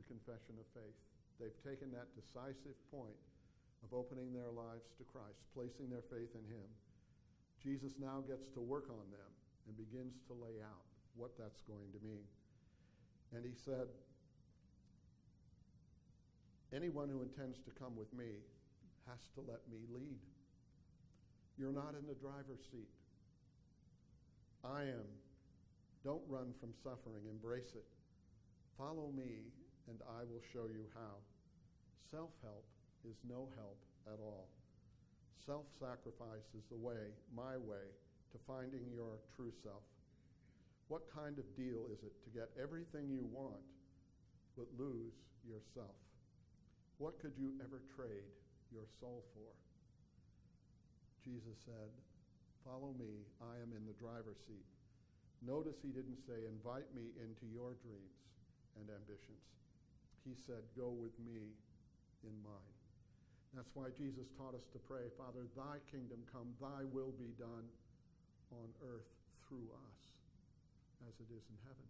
the 0.01 0.05
confession 0.09 0.57
of 0.57 0.65
faith, 0.73 0.97
they've 1.39 1.61
taken 1.63 1.93
that 1.93 2.11
decisive 2.17 2.75
point 2.91 3.15
of 3.85 3.93
opening 3.93 4.33
their 4.33 4.51
lives 4.51 4.91
to 4.99 5.03
Christ, 5.07 5.43
placing 5.55 5.87
their 5.87 6.03
faith 6.09 6.31
in 6.35 6.43
Him. 6.47 6.67
Jesus 7.61 7.95
now 7.99 8.19
gets 8.23 8.51
to 8.55 8.61
work 8.63 8.91
on 8.91 9.07
them 9.11 9.31
and 9.67 9.75
begins 9.79 10.19
to 10.27 10.33
lay 10.33 10.59
out 10.59 10.83
what 11.15 11.37
that's 11.39 11.63
going 11.63 11.91
to 11.95 12.01
mean. 12.03 12.27
And 13.31 13.45
He 13.45 13.55
said, 13.55 13.87
Anyone 16.73 17.07
who 17.07 17.21
intends 17.21 17.61
to 17.61 17.71
come 17.77 17.93
with 17.95 18.09
me 18.17 18.41
has 19.05 19.21
to 19.37 19.45
let 19.45 19.61
me 19.69 19.85
lead. 19.93 20.17
You're 21.57 21.75
not 21.75 21.93
in 21.93 22.07
the 22.09 22.17
driver's 22.17 22.65
seat. 22.73 22.89
I 24.65 24.89
am. 24.89 25.05
Don't 26.03 26.25
run 26.27 26.49
from 26.59 26.73
suffering, 26.81 27.29
embrace 27.29 27.77
it. 27.77 27.85
Follow 28.75 29.13
me, 29.13 29.53
and 29.87 30.01
I 30.17 30.25
will 30.25 30.41
show 30.51 30.65
you 30.65 30.89
how. 30.97 31.21
Self 32.09 32.31
help 32.41 32.65
is 33.05 33.21
no 33.29 33.53
help 33.55 33.77
at 34.09 34.17
all. 34.17 34.49
Self 35.45 35.69
sacrifice 35.77 36.49
is 36.57 36.65
the 36.71 36.81
way, 36.81 37.13
my 37.35 37.53
way, 37.53 37.85
to 38.31 38.37
finding 38.47 38.89
your 38.89 39.21
true 39.35 39.53
self. 39.61 39.85
What 40.87 41.05
kind 41.13 41.37
of 41.37 41.45
deal 41.55 41.85
is 41.93 42.01
it 42.01 42.17
to 42.25 42.29
get 42.33 42.49
everything 42.57 43.13
you 43.13 43.29
want 43.31 43.61
but 44.57 44.65
lose 44.77 45.13
yourself. 45.45 45.95
What 47.03 47.19
could 47.19 47.35
you 47.35 47.51
ever 47.59 47.83
trade 47.99 48.31
your 48.71 48.87
soul 49.03 49.27
for? 49.35 49.51
Jesus 51.19 51.59
said, 51.67 51.91
Follow 52.63 52.95
me, 52.95 53.27
I 53.43 53.59
am 53.59 53.75
in 53.75 53.83
the 53.83 53.99
driver's 53.99 54.39
seat. 54.47 54.63
Notice 55.43 55.75
he 55.83 55.91
didn't 55.91 56.23
say, 56.23 56.47
Invite 56.47 56.87
me 56.95 57.11
into 57.19 57.43
your 57.51 57.75
dreams 57.83 58.23
and 58.79 58.87
ambitions. 58.87 59.43
He 60.23 60.31
said, 60.47 60.63
Go 60.79 60.95
with 60.95 61.11
me 61.19 61.51
in 62.23 62.31
mine. 62.39 62.75
That's 63.51 63.75
why 63.75 63.91
Jesus 63.99 64.31
taught 64.39 64.55
us 64.55 64.63
to 64.71 64.79
pray, 64.87 65.11
Father, 65.19 65.43
thy 65.59 65.83
kingdom 65.91 66.23
come, 66.31 66.55
thy 66.63 66.87
will 66.87 67.11
be 67.19 67.35
done 67.35 67.67
on 68.55 68.71
earth 68.79 69.11
through 69.43 69.67
us 69.91 69.99
as 71.03 71.19
it 71.19 71.27
is 71.35 71.43
in 71.51 71.59
heaven. 71.67 71.89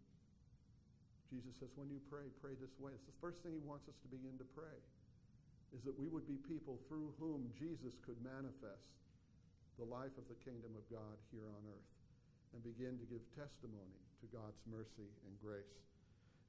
Jesus 1.30 1.54
says, 1.62 1.70
when 1.78 1.90
you 1.94 2.02
pray, 2.10 2.30
pray 2.42 2.58
this 2.58 2.74
way. 2.82 2.94
It's 2.98 3.10
the 3.10 3.18
first 3.22 3.42
thing 3.42 3.58
he 3.58 3.64
wants 3.66 3.86
us 3.90 3.98
to 4.06 4.10
begin 4.10 4.38
to 4.38 4.46
pray, 4.54 4.78
is 5.74 5.82
that 5.84 5.98
we 5.98 6.08
would 6.08 6.30
be 6.30 6.38
people 6.46 6.78
through 6.86 7.12
whom 7.18 7.50
Jesus 7.58 7.98
could 8.06 8.18
manifest 8.22 8.94
the 9.82 9.90
life 9.90 10.14
of 10.22 10.30
the 10.30 10.38
kingdom 10.46 10.78
of 10.78 10.86
God 10.94 11.18
here 11.34 11.50
on 11.50 11.66
earth 11.66 11.92
and 12.54 12.62
begin 12.62 13.02
to 13.02 13.10
give 13.10 13.26
testimony 13.34 13.98
to 14.22 14.30
God's 14.30 14.62
mercy 14.70 15.10
and 15.26 15.34
grace. 15.42 15.82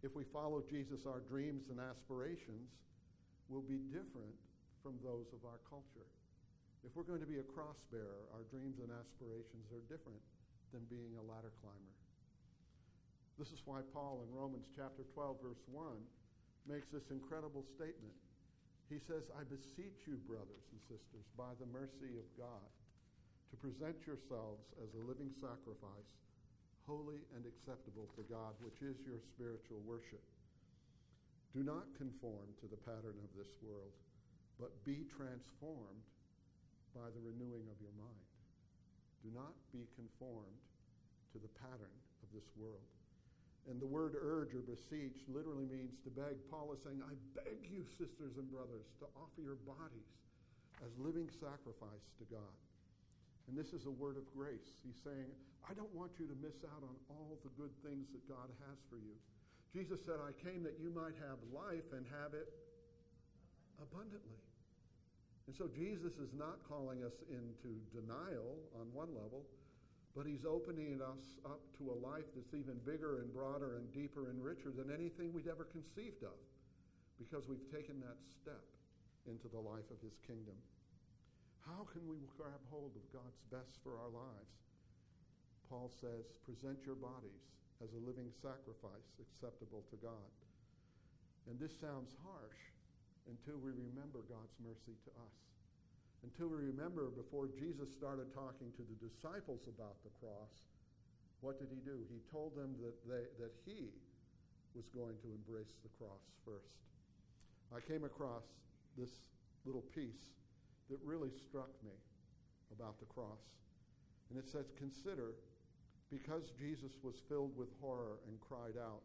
If 0.05 0.13
we 0.13 0.29
follow 0.29 0.61
Jesus, 0.69 1.09
our 1.09 1.25
dreams 1.25 1.73
and 1.73 1.81
aspirations 1.81 2.69
will 3.49 3.65
be 3.65 3.81
different 3.89 4.37
from 4.85 5.01
those 5.01 5.33
of 5.33 5.41
our 5.49 5.65
culture. 5.65 6.05
If 6.85 6.93
we're 6.93 7.09
going 7.09 7.25
to 7.25 7.29
be 7.29 7.41
a 7.41 7.53
cross 7.57 7.81
bearer, 7.89 8.29
our 8.37 8.45
dreams 8.53 8.77
and 8.85 8.93
aspirations 8.93 9.73
are 9.73 9.81
different 9.89 10.21
than 10.77 10.85
being 10.93 11.17
a 11.17 11.25
ladder 11.25 11.57
climber. 11.65 11.97
This 13.41 13.49
is 13.49 13.65
why 13.65 13.81
Paul 13.97 14.21
in 14.21 14.29
Romans 14.29 14.69
chapter 14.77 15.09
12, 15.17 15.41
verse 15.41 15.65
1, 15.73 15.97
makes 16.69 16.93
this 16.93 17.09
incredible 17.09 17.65
statement. 17.65 18.13
He 18.93 19.01
says, 19.01 19.25
I 19.33 19.43
beseech 19.49 20.05
you, 20.05 20.21
brothers 20.29 20.65
and 20.71 20.81
sisters, 20.87 21.27
by 21.35 21.57
the 21.57 21.71
mercy 21.73 22.21
of 22.21 22.29
God, 22.37 22.69
to 23.51 23.57
present 23.57 23.97
yourselves 24.05 24.69
as 24.83 24.93
a 24.93 25.07
living 25.09 25.33
sacrifice, 25.41 26.11
holy 26.85 27.25
and 27.33 27.49
acceptable 27.49 28.13
to 28.15 28.23
God, 28.29 28.53
which 28.61 28.85
is 28.85 29.01
your 29.09 29.19
spiritual 29.35 29.81
worship. 29.89 30.21
Do 31.57 31.65
not 31.65 31.87
conform 31.97 32.53
to 32.61 32.67
the 32.69 32.83
pattern 32.83 33.17
of 33.25 33.31
this 33.33 33.51
world, 33.65 33.95
but 34.61 34.85
be 34.85 35.09
transformed 35.17 36.05
by 36.93 37.09
the 37.11 37.25
renewing 37.25 37.67
of 37.73 37.79
your 37.81 37.95
mind. 37.99 38.31
Do 39.25 39.33
not 39.33 39.57
be 39.73 39.89
conformed 39.97 40.61
to 41.33 41.43
the 41.43 41.51
pattern 41.59 41.97
of 42.23 42.29
this 42.31 42.47
world. 42.55 42.94
And 43.65 43.81
the 43.81 43.89
word 43.89 44.13
urge 44.21 44.53
or 44.53 44.61
beseech 44.61 45.25
literally 45.25 45.65
means 45.65 45.97
to 46.05 46.11
beg. 46.13 46.37
Paul 46.53 46.77
is 46.77 46.85
saying, 46.85 47.01
I 47.01 47.17
beg 47.33 47.65
you, 47.73 47.85
sisters 47.97 48.37
and 48.37 48.45
brothers, 48.53 48.85
to 49.01 49.09
offer 49.17 49.41
your 49.41 49.57
bodies 49.65 50.13
as 50.85 50.93
living 51.01 51.33
sacrifice 51.41 52.07
to 52.21 52.25
God. 52.29 52.55
And 53.49 53.57
this 53.57 53.73
is 53.73 53.89
a 53.89 53.95
word 53.97 54.21
of 54.21 54.29
grace. 54.37 54.85
He's 54.85 55.01
saying, 55.01 55.33
I 55.65 55.73
don't 55.73 55.93
want 55.97 56.17
you 56.21 56.29
to 56.29 56.37
miss 56.45 56.61
out 56.65 56.85
on 56.85 56.97
all 57.09 57.41
the 57.41 57.53
good 57.57 57.73
things 57.81 58.13
that 58.13 58.25
God 58.29 58.53
has 58.69 58.77
for 58.93 59.01
you. 59.01 59.17
Jesus 59.73 60.01
said, 60.05 60.21
I 60.21 60.37
came 60.45 60.63
that 60.65 60.77
you 60.77 60.93
might 60.93 61.17
have 61.25 61.41
life 61.53 61.89
and 61.97 62.05
have 62.21 62.37
it 62.37 62.49
abundantly. 63.81 64.41
And 65.49 65.57
so 65.57 65.69
Jesus 65.69 66.17
is 66.17 66.33
not 66.33 66.61
calling 66.69 67.05
us 67.05 67.17
into 67.29 67.77
denial 67.93 68.61
on 68.81 68.89
one 68.93 69.13
level, 69.13 69.45
but 70.15 70.27
he's 70.27 70.47
opening 70.47 71.03
us 71.03 71.43
up 71.43 71.61
to 71.79 71.91
a 71.91 71.99
life 71.99 72.31
that's 72.39 72.55
even 72.55 72.79
bigger 72.87 73.19
and 73.19 73.35
broader 73.35 73.83
and 73.83 73.91
deeper 73.91 74.31
and 74.31 74.39
richer 74.39 74.71
than 74.71 74.95
anything 74.95 75.35
we'd 75.35 75.51
ever 75.51 75.67
conceived 75.67 76.23
of 76.23 76.39
because 77.19 77.51
we've 77.51 77.67
taken 77.75 77.99
that 77.99 78.19
step 78.23 78.63
into 79.27 79.51
the 79.51 79.59
life 79.59 79.91
of 79.91 79.99
his 79.99 80.15
kingdom. 80.23 80.55
How 81.67 81.83
can 81.91 82.07
we 82.07 82.23
grab 82.39 82.63
hold 82.71 82.95
of 82.95 83.05
God's 83.11 83.43
best 83.51 83.83
for 83.83 83.99
our 83.99 84.13
lives? 84.13 84.55
Paul 85.67 85.91
says, 85.91 86.39
present 86.47 86.85
your 86.87 86.95
bodies 86.95 87.59
as 87.83 87.91
a 87.97 88.05
living 88.07 88.31
sacrifice 88.31 89.19
acceptable 89.19 89.83
to 89.91 89.97
God. 89.99 90.31
And 91.51 91.59
this 91.59 91.75
sounds 91.75 92.15
harsh 92.23 92.63
until 93.27 93.59
we 93.59 93.73
remember 93.73 94.23
God's 94.29 94.55
mercy 94.63 94.95
to 95.09 95.11
us 95.25 95.54
until 96.25 96.49
we 96.49 96.73
remember 96.73 97.13
before 97.13 97.53
Jesus 97.53 97.93
started 97.93 98.33
talking 98.33 98.73
to 98.81 98.83
the 98.89 98.97
disciples 98.97 99.69
about 99.69 100.01
the 100.01 100.15
cross, 100.17 100.57
what 101.45 101.61
did 101.61 101.69
he 101.69 101.85
do? 101.85 102.01
He 102.09 102.25
told 102.33 102.57
them 102.57 102.73
that, 102.81 102.97
they, 103.05 103.29
that 103.37 103.53
he 103.69 103.93
was 104.73 104.89
going 104.89 105.21
to 105.21 105.29
embrace 105.37 105.77
the 105.85 105.93
cross 106.01 106.25
first. 106.49 106.81
I 107.77 107.85
came 107.85 108.09
across 108.09 108.49
this 108.97 109.21
little 109.69 109.85
piece 109.93 110.33
that 110.89 110.99
really 111.05 111.29
struck 111.29 111.71
me 111.85 111.93
about 112.73 112.99
the 112.99 113.07
cross. 113.13 113.45
And 114.31 114.39
it 114.39 114.49
says, 114.49 114.73
Consider, 114.81 115.37
because 116.09 116.57
Jesus 116.57 116.97
was 117.03 117.21
filled 117.29 117.53
with 117.57 117.69
horror 117.81 118.25
and 118.29 118.41
cried 118.41 118.81
out, 118.81 119.05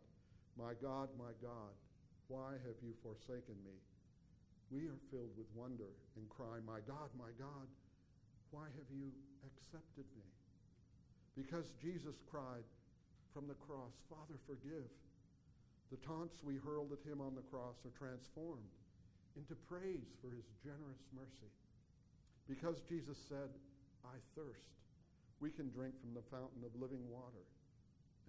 My 0.56 0.72
God, 0.80 1.10
my 1.20 1.36
God, 1.44 1.76
why 2.32 2.56
have 2.64 2.80
you 2.80 2.96
forsaken 3.04 3.60
me? 3.68 3.76
We 4.70 4.86
are 4.86 5.02
filled 5.10 5.34
with 5.34 5.50
wonder 5.58 5.90
and 6.16 6.30
cry, 6.30 6.62
My 6.62 6.80
God, 6.86 7.10
my 7.18 7.34
God, 7.42 7.66
why 8.54 8.70
have 8.70 8.90
you 8.94 9.10
accepted 9.46 10.06
me? 10.14 10.30
Because 11.34 11.74
Jesus 11.82 12.22
cried 12.30 12.66
from 13.34 13.50
the 13.50 13.58
cross, 13.66 13.94
Father, 14.10 14.38
forgive. 14.46 14.90
The 15.90 16.02
taunts 16.06 16.46
we 16.46 16.62
hurled 16.62 16.94
at 16.94 17.02
him 17.02 17.18
on 17.18 17.34
the 17.34 17.46
cross 17.50 17.82
are 17.82 17.98
transformed 17.98 18.70
into 19.34 19.58
praise 19.66 20.14
for 20.22 20.30
his 20.30 20.46
generous 20.62 21.02
mercy. 21.14 21.50
Because 22.46 22.82
Jesus 22.86 23.18
said, 23.30 23.50
I 24.06 24.22
thirst, 24.38 24.70
we 25.42 25.50
can 25.50 25.70
drink 25.74 25.98
from 26.02 26.14
the 26.14 26.26
fountain 26.30 26.62
of 26.62 26.78
living 26.78 27.02
water 27.10 27.46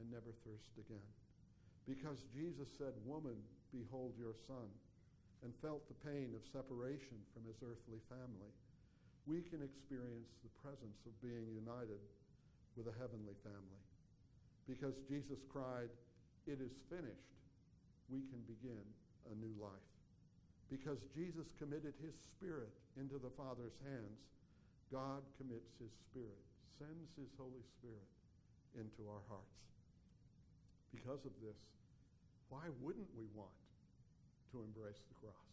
and 0.00 0.08
never 0.08 0.32
thirst 0.44 0.72
again. 0.80 1.04
Because 1.84 2.24
Jesus 2.32 2.68
said, 2.80 2.96
Woman, 3.04 3.36
behold 3.72 4.16
your 4.16 4.36
son 4.48 4.68
and 5.42 5.56
felt 5.64 5.88
the 5.88 6.02
pain 6.04 6.36
of 6.36 6.44
separation 6.52 7.16
from 7.32 7.48
his 7.48 7.56
earthly 7.64 8.00
family, 8.12 8.52
we 9.24 9.40
can 9.40 9.64
experience 9.64 10.36
the 10.44 10.52
presence 10.60 11.00
of 11.08 11.16
being 11.24 11.48
united 11.52 12.00
with 12.76 12.88
a 12.88 12.98
heavenly 13.00 13.36
family. 13.44 13.82
Because 14.68 15.00
Jesus 15.08 15.40
cried, 15.48 15.88
It 16.46 16.60
is 16.60 16.76
finished, 16.92 17.34
we 18.12 18.24
can 18.28 18.40
begin 18.44 18.84
a 19.28 19.34
new 19.36 19.52
life. 19.60 19.90
Because 20.68 21.02
Jesus 21.16 21.50
committed 21.58 21.96
his 21.98 22.14
spirit 22.36 22.70
into 22.94 23.18
the 23.18 23.32
Father's 23.34 23.74
hands, 23.82 24.20
God 24.92 25.22
commits 25.38 25.74
his 25.82 25.90
spirit, 26.10 26.42
sends 26.78 27.10
his 27.18 27.30
Holy 27.34 27.64
Spirit 27.78 28.06
into 28.78 29.02
our 29.10 29.22
hearts. 29.26 29.60
Because 30.94 31.22
of 31.26 31.34
this, 31.42 31.58
why 32.50 32.66
wouldn't 32.82 33.10
we 33.14 33.26
want 33.34 33.59
to 34.52 34.62
embrace 34.62 35.02
the 35.06 35.18
cross 35.22 35.50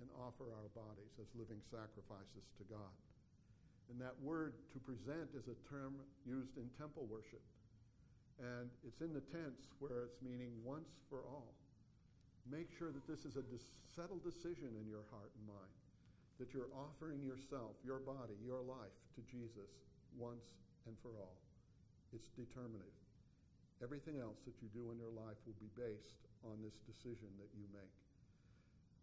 and 0.00 0.08
offer 0.20 0.50
our 0.52 0.68
bodies 0.76 1.14
as 1.16 1.28
living 1.38 1.60
sacrifices 1.72 2.44
to 2.60 2.64
God. 2.68 2.94
And 3.88 4.02
that 4.02 4.18
word 4.20 4.58
to 4.74 4.78
present 4.82 5.30
is 5.38 5.46
a 5.46 5.58
term 5.70 5.96
used 6.26 6.58
in 6.58 6.66
temple 6.74 7.06
worship. 7.06 7.42
And 8.36 8.68
it's 8.84 9.00
in 9.00 9.14
the 9.16 9.24
tense 9.32 9.72
where 9.80 10.04
it's 10.04 10.20
meaning 10.20 10.52
once 10.60 10.90
for 11.08 11.24
all. 11.24 11.54
Make 12.44 12.68
sure 12.76 12.92
that 12.92 13.06
this 13.08 13.24
is 13.24 13.38
a 13.40 13.46
settled 13.96 14.22
decision 14.22 14.76
in 14.76 14.86
your 14.86 15.06
heart 15.08 15.32
and 15.34 15.48
mind, 15.48 15.76
that 16.38 16.52
you're 16.52 16.70
offering 16.76 17.24
yourself, 17.24 17.74
your 17.80 18.02
body, 18.02 18.36
your 18.44 18.60
life 18.60 18.94
to 19.16 19.24
Jesus 19.24 19.70
once 20.14 20.44
and 20.84 20.94
for 21.00 21.16
all. 21.16 21.40
It's 22.12 22.28
determinative. 22.36 22.92
Everything 23.82 24.20
else 24.20 24.40
that 24.44 24.56
you 24.60 24.68
do 24.72 24.92
in 24.92 25.00
your 25.00 25.12
life 25.12 25.40
will 25.48 25.58
be 25.58 25.72
based 25.74 26.28
on 26.44 26.60
this 26.60 26.76
decision 26.84 27.28
that 27.40 27.50
you 27.56 27.64
make. 27.72 28.05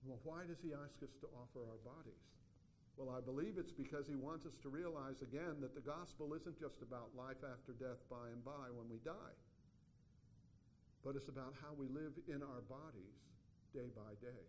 Well, 0.04 0.20
why 0.28 0.44
does 0.44 0.60
he 0.60 0.76
ask 0.76 1.00
us 1.00 1.16
to 1.24 1.28
offer 1.32 1.64
our 1.64 1.80
bodies? 1.88 2.28
Well, 3.00 3.10
I 3.10 3.24
believe 3.24 3.56
it's 3.58 3.74
because 3.74 4.06
he 4.06 4.20
wants 4.20 4.46
us 4.46 4.54
to 4.62 4.70
realize 4.70 5.24
again 5.24 5.64
that 5.64 5.74
the 5.74 5.82
gospel 5.82 6.36
isn't 6.36 6.60
just 6.60 6.84
about 6.84 7.16
life 7.16 7.42
after 7.42 7.74
death 7.74 8.04
by 8.12 8.30
and 8.30 8.44
by 8.46 8.70
when 8.70 8.86
we 8.92 9.02
die, 9.02 9.36
but 11.02 11.16
it's 11.16 11.32
about 11.32 11.56
how 11.64 11.74
we 11.74 11.90
live 11.90 12.14
in 12.30 12.44
our 12.44 12.62
bodies 12.70 13.18
day 13.74 13.90
by 13.96 14.14
day. 14.22 14.46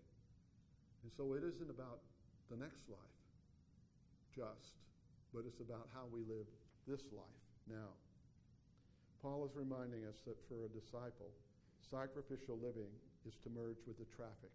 And 1.06 1.10
so 1.16 1.32
it 1.32 1.42
isn't 1.46 1.70
about 1.70 2.04
the 2.50 2.58
next 2.60 2.84
life 2.90 3.18
just, 4.34 4.76
but 5.32 5.46
it's 5.46 5.62
about 5.62 5.88
how 5.94 6.04
we 6.10 6.26
live 6.26 6.50
this 6.84 7.06
life 7.14 7.44
now. 7.70 7.94
Paul 9.22 9.46
is 9.46 9.56
reminding 9.56 10.04
us 10.04 10.20
that 10.26 10.36
for 10.50 10.66
a 10.66 10.74
disciple, 10.74 11.32
sacrificial 11.80 12.60
living 12.60 12.92
is 13.24 13.38
to 13.40 13.48
merge 13.48 13.80
with 13.86 13.96
the 13.96 14.10
traffic 14.12 14.52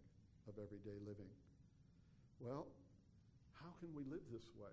of 0.48 0.56
everyday 0.56 0.96
living. 1.04 1.28
Well, 2.40 2.68
how 3.60 3.72
can 3.80 3.92
we 3.92 4.04
live 4.08 4.24
this 4.32 4.48
way? 4.56 4.72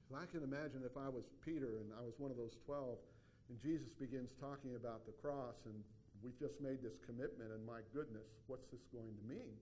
Because 0.00 0.24
I 0.24 0.26
can 0.32 0.40
imagine 0.40 0.84
if 0.84 0.96
I 0.96 1.12
was 1.12 1.28
Peter 1.44 1.84
and 1.84 1.92
I 1.92 2.00
was 2.00 2.16
one 2.16 2.32
of 2.32 2.40
those 2.40 2.56
12 2.64 2.96
and 3.52 3.56
Jesus 3.60 3.92
begins 3.92 4.32
talking 4.40 4.76
about 4.76 5.04
the 5.04 5.12
cross 5.20 5.60
and 5.68 5.76
we've 6.22 6.38
just 6.38 6.58
made 6.60 6.82
this 6.82 6.98
commitment, 7.06 7.54
and 7.54 7.62
my 7.62 7.84
goodness, 7.94 8.26
what's 8.50 8.66
this 8.74 8.82
going 8.90 9.14
to 9.14 9.24
mean? 9.28 9.54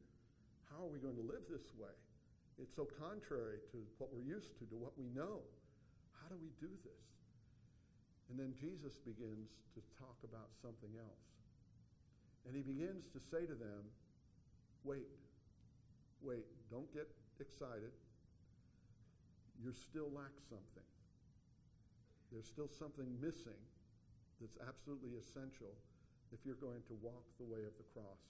How 0.72 0.84
are 0.86 0.90
we 0.90 0.98
going 0.98 1.16
to 1.16 1.26
live 1.26 1.44
this 1.50 1.68
way? 1.76 1.92
It's 2.56 2.72
so 2.72 2.88
contrary 2.96 3.60
to 3.72 3.78
what 4.00 4.08
we're 4.08 4.24
used 4.24 4.56
to, 4.60 4.64
to 4.72 4.76
what 4.80 4.96
we 4.96 5.12
know. 5.12 5.44
How 6.16 6.32
do 6.32 6.36
we 6.40 6.48
do 6.56 6.72
this? 6.82 7.04
And 8.32 8.40
then 8.40 8.56
Jesus 8.56 8.98
begins 9.04 9.52
to 9.76 9.80
talk 10.00 10.16
about 10.24 10.50
something 10.64 10.90
else. 10.98 11.26
And 12.48 12.56
he 12.56 12.64
begins 12.64 13.06
to 13.12 13.20
say 13.20 13.44
to 13.44 13.54
them, 13.54 13.86
wait, 14.84 15.08
wait, 16.22 16.46
don't 16.70 16.92
get 16.92 17.08
excited. 17.40 17.92
You 19.62 19.72
still 19.72 20.10
lack 20.12 20.34
something. 20.48 20.84
There's 22.32 22.46
still 22.46 22.68
something 22.68 23.08
missing 23.20 23.58
that's 24.40 24.58
absolutely 24.68 25.16
essential 25.16 25.72
if 26.34 26.44
you're 26.44 26.60
going 26.60 26.82
to 26.90 26.94
walk 27.00 27.24
the 27.38 27.46
way 27.46 27.64
of 27.64 27.72
the 27.78 27.86
cross 27.94 28.20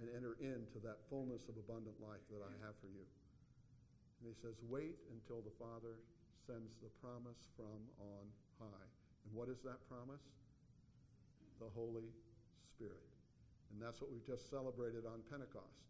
and 0.00 0.08
enter 0.16 0.40
into 0.40 0.80
that 0.82 1.04
fullness 1.12 1.46
of 1.52 1.60
abundant 1.60 2.00
life 2.00 2.24
that 2.32 2.40
I 2.40 2.52
have 2.64 2.72
for 2.80 2.88
you. 2.88 3.04
And 4.18 4.32
he 4.32 4.36
says, 4.40 4.56
wait 4.66 4.96
until 5.12 5.44
the 5.44 5.52
Father 5.60 6.00
sends 6.48 6.72
the 6.80 6.90
promise 7.04 7.38
from 7.54 7.76
on 8.00 8.24
high. 8.58 8.88
And 9.28 9.30
what 9.36 9.52
is 9.52 9.60
that 9.62 9.78
promise? 9.86 10.24
The 11.60 11.68
Holy 11.76 12.08
Spirit. 12.66 13.11
And 13.72 13.80
that's 13.80 14.00
what 14.00 14.12
we've 14.12 14.26
just 14.26 14.52
celebrated 14.52 15.08
on 15.08 15.24
Pentecost. 15.32 15.80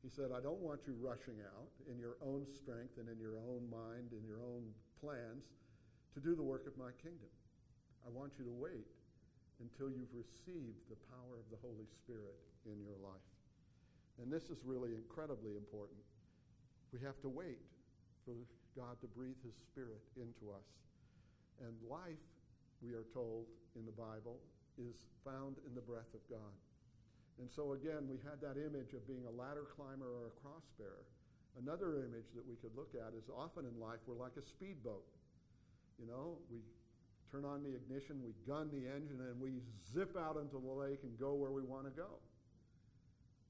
He 0.00 0.08
said, 0.08 0.32
I 0.32 0.40
don't 0.40 0.60
want 0.60 0.88
you 0.88 0.96
rushing 0.96 1.40
out 1.44 1.72
in 1.90 2.00
your 2.00 2.16
own 2.24 2.48
strength 2.48 2.96
and 2.96 3.08
in 3.12 3.20
your 3.20 3.36
own 3.36 3.68
mind, 3.68 4.16
in 4.16 4.24
your 4.24 4.40
own 4.40 4.72
plans 5.00 5.44
to 6.14 6.20
do 6.20 6.34
the 6.34 6.44
work 6.44 6.64
of 6.64 6.78
my 6.80 6.94
kingdom. 7.02 7.28
I 8.06 8.08
want 8.08 8.38
you 8.38 8.44
to 8.46 8.54
wait 8.54 8.88
until 9.60 9.92
you've 9.92 10.12
received 10.14 10.88
the 10.88 11.00
power 11.12 11.36
of 11.36 11.48
the 11.52 11.60
Holy 11.60 11.88
Spirit 11.90 12.36
in 12.64 12.80
your 12.80 12.96
life. 13.02 13.28
And 14.22 14.32
this 14.32 14.48
is 14.48 14.64
really 14.64 14.96
incredibly 14.96 15.56
important. 15.56 16.00
We 16.92 17.00
have 17.04 17.20
to 17.20 17.28
wait 17.28 17.60
for 18.24 18.32
God 18.76 19.00
to 19.00 19.08
breathe 19.08 19.40
his 19.44 19.56
spirit 19.58 20.00
into 20.16 20.52
us. 20.52 20.68
And 21.60 21.72
life, 21.88 22.20
we 22.80 22.92
are 22.92 23.04
told 23.12 23.48
in 23.76 23.84
the 23.84 23.96
Bible, 23.96 24.40
is 24.76 25.08
found 25.24 25.56
in 25.66 25.74
the 25.74 25.84
breath 25.84 26.12
of 26.12 26.20
God. 26.28 26.52
And 27.38 27.52
so 27.52 27.76
again, 27.76 28.08
we 28.08 28.16
had 28.24 28.40
that 28.40 28.56
image 28.56 28.96
of 28.96 29.04
being 29.04 29.28
a 29.28 29.34
ladder 29.34 29.68
climber 29.76 30.08
or 30.08 30.32
a 30.32 30.34
cross 30.40 30.64
bearer. 30.80 31.04
Another 31.56 32.00
image 32.00 32.28
that 32.36 32.44
we 32.44 32.56
could 32.60 32.72
look 32.76 32.92
at 32.96 33.16
is 33.16 33.28
often 33.32 33.64
in 33.64 33.76
life 33.80 34.00
we're 34.04 34.16
like 34.16 34.36
a 34.36 34.44
speedboat. 34.44 35.04
You 36.00 36.08
know, 36.08 36.40
we 36.52 36.60
turn 37.32 37.44
on 37.44 37.64
the 37.64 37.72
ignition, 37.72 38.20
we 38.20 38.36
gun 38.44 38.68
the 38.72 38.84
engine, 38.88 39.20
and 39.24 39.40
we 39.40 39.64
zip 39.92 40.16
out 40.16 40.36
into 40.36 40.60
the 40.60 40.74
lake 40.76 41.00
and 41.04 41.16
go 41.16 41.32
where 41.32 41.52
we 41.52 41.64
want 41.64 41.88
to 41.88 41.94
go. 41.96 42.20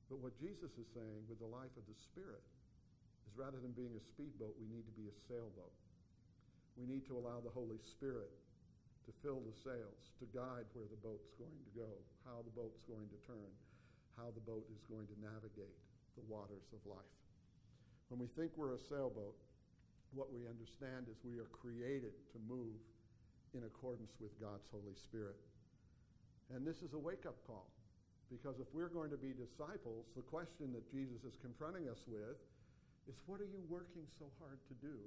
But 0.06 0.22
what 0.22 0.38
Jesus 0.38 0.70
is 0.78 0.86
saying 0.94 1.26
with 1.26 1.42
the 1.42 1.50
life 1.50 1.74
of 1.74 1.82
the 1.90 1.98
Spirit 1.98 2.42
is 3.26 3.34
rather 3.34 3.58
than 3.58 3.74
being 3.74 3.94
a 3.98 4.02
speedboat, 4.02 4.54
we 4.58 4.70
need 4.70 4.86
to 4.86 4.94
be 4.94 5.10
a 5.10 5.16
sailboat. 5.26 5.74
We 6.78 6.86
need 6.86 7.06
to 7.10 7.18
allow 7.18 7.42
the 7.42 7.50
Holy 7.50 7.82
Spirit 7.82 8.30
to 9.06 9.10
fill 9.22 9.42
the 9.42 9.54
sails, 9.66 10.14
to 10.22 10.26
guide 10.30 10.66
where 10.74 10.86
the 10.86 10.98
boat's 11.02 11.30
going 11.38 11.54
to 11.54 11.72
go, 11.74 11.90
how 12.22 12.42
the 12.42 12.54
boat's 12.54 12.82
going 12.86 13.06
to 13.10 13.18
turn, 13.26 13.50
how 14.16 14.32
the 14.32 14.44
boat 14.44 14.64
is 14.72 14.80
going 14.88 15.06
to 15.06 15.16
navigate 15.20 15.76
the 16.16 16.24
waters 16.24 16.64
of 16.72 16.80
life. 16.88 17.16
When 18.08 18.18
we 18.18 18.28
think 18.32 18.56
we're 18.56 18.74
a 18.74 18.82
sailboat, 18.88 19.36
what 20.16 20.32
we 20.32 20.48
understand 20.48 21.12
is 21.12 21.20
we 21.20 21.36
are 21.36 21.50
created 21.52 22.16
to 22.32 22.38
move 22.48 22.80
in 23.52 23.68
accordance 23.68 24.16
with 24.16 24.32
God's 24.40 24.64
Holy 24.72 24.96
Spirit. 24.96 25.36
And 26.54 26.64
this 26.64 26.80
is 26.80 26.96
a 26.96 27.00
wake 27.00 27.28
up 27.28 27.36
call. 27.44 27.68
Because 28.32 28.58
if 28.58 28.66
we're 28.74 28.90
going 28.90 29.10
to 29.10 29.20
be 29.20 29.36
disciples, 29.36 30.08
the 30.16 30.24
question 30.24 30.74
that 30.74 30.88
Jesus 30.90 31.22
is 31.22 31.36
confronting 31.38 31.86
us 31.86 32.00
with 32.08 32.38
is 33.06 33.14
what 33.30 33.38
are 33.38 33.46
you 33.46 33.62
working 33.70 34.02
so 34.18 34.26
hard 34.42 34.58
to 34.66 34.74
do 34.82 34.98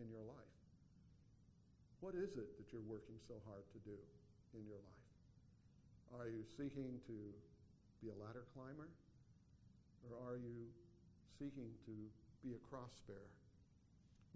in 0.00 0.08
your 0.08 0.24
life? 0.24 0.56
What 2.00 2.16
is 2.16 2.32
it 2.36 2.56
that 2.56 2.66
you're 2.72 2.84
working 2.88 3.16
so 3.28 3.36
hard 3.44 3.64
to 3.72 3.78
do 3.84 3.96
in 4.56 4.64
your 4.64 4.80
life? 4.80 5.04
Are 6.16 6.28
you 6.28 6.44
seeking 6.56 6.96
to 7.08 7.16
be 8.06 8.14
a 8.14 8.22
ladder 8.22 8.46
climber? 8.54 8.86
Or 10.06 10.14
are 10.22 10.38
you 10.38 10.70
seeking 11.42 11.74
to 11.90 11.94
be 12.46 12.54
a 12.54 12.62
cross 12.70 12.94
bearer? 13.10 13.34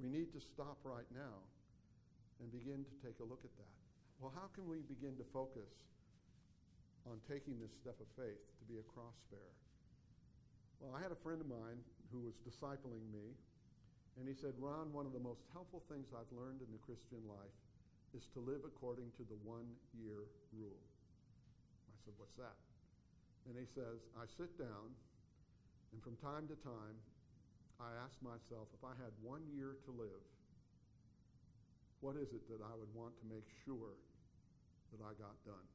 We 0.03 0.11
need 0.11 0.35
to 0.35 0.43
stop 0.43 0.83
right 0.83 1.07
now 1.15 1.39
and 2.43 2.51
begin 2.51 2.83
to 2.83 2.95
take 2.99 3.23
a 3.23 3.27
look 3.27 3.47
at 3.47 3.55
that. 3.55 3.77
Well, 4.19 4.35
how 4.35 4.51
can 4.59 4.67
we 4.67 4.83
begin 4.91 5.15
to 5.23 5.27
focus 5.31 5.71
on 7.07 7.23
taking 7.31 7.63
this 7.63 7.71
step 7.79 7.95
of 8.03 8.11
faith 8.19 8.43
to 8.59 8.65
be 8.67 8.83
a 8.83 8.87
cross 8.91 9.15
bearer? 9.31 9.57
Well, 10.83 10.99
I 10.99 10.99
had 10.99 11.15
a 11.15 11.21
friend 11.23 11.39
of 11.39 11.47
mine 11.47 11.79
who 12.11 12.27
was 12.27 12.35
discipling 12.43 13.07
me, 13.15 13.39
and 14.19 14.27
he 14.27 14.35
said, 14.35 14.59
Ron, 14.59 14.91
one 14.91 15.07
of 15.07 15.15
the 15.15 15.23
most 15.23 15.47
helpful 15.55 15.87
things 15.87 16.11
I've 16.11 16.33
learned 16.35 16.59
in 16.59 16.75
the 16.75 16.83
Christian 16.83 17.23
life 17.31 17.55
is 18.19 18.27
to 18.35 18.43
live 18.43 18.67
according 18.67 19.15
to 19.21 19.23
the 19.31 19.39
one 19.47 19.69
year 19.95 20.27
rule. 20.51 20.83
I 21.87 21.97
said, 22.03 22.19
What's 22.19 22.35
that? 22.35 22.59
And 23.49 23.57
he 23.57 23.67
says, 23.73 24.05
I 24.19 24.29
sit 24.37 24.53
down, 24.61 24.93
and 25.93 25.99
from 26.05 26.17
time 26.21 26.47
to 26.49 26.57
time, 26.61 26.97
I 27.81 27.97
ask 28.05 28.13
myself 28.21 28.69
if 28.77 28.85
I 28.85 28.93
had 29.01 29.11
one 29.25 29.41
year 29.49 29.81
to 29.89 29.91
live, 29.91 30.25
what 32.05 32.17
is 32.17 32.33
it 32.33 32.45
that 32.53 32.61
I 32.61 32.73
would 32.77 32.93
want 32.93 33.17
to 33.21 33.27
make 33.29 33.49
sure 33.65 33.97
that 34.93 35.01
I 35.01 35.13
got 35.17 35.37
done? 35.45 35.69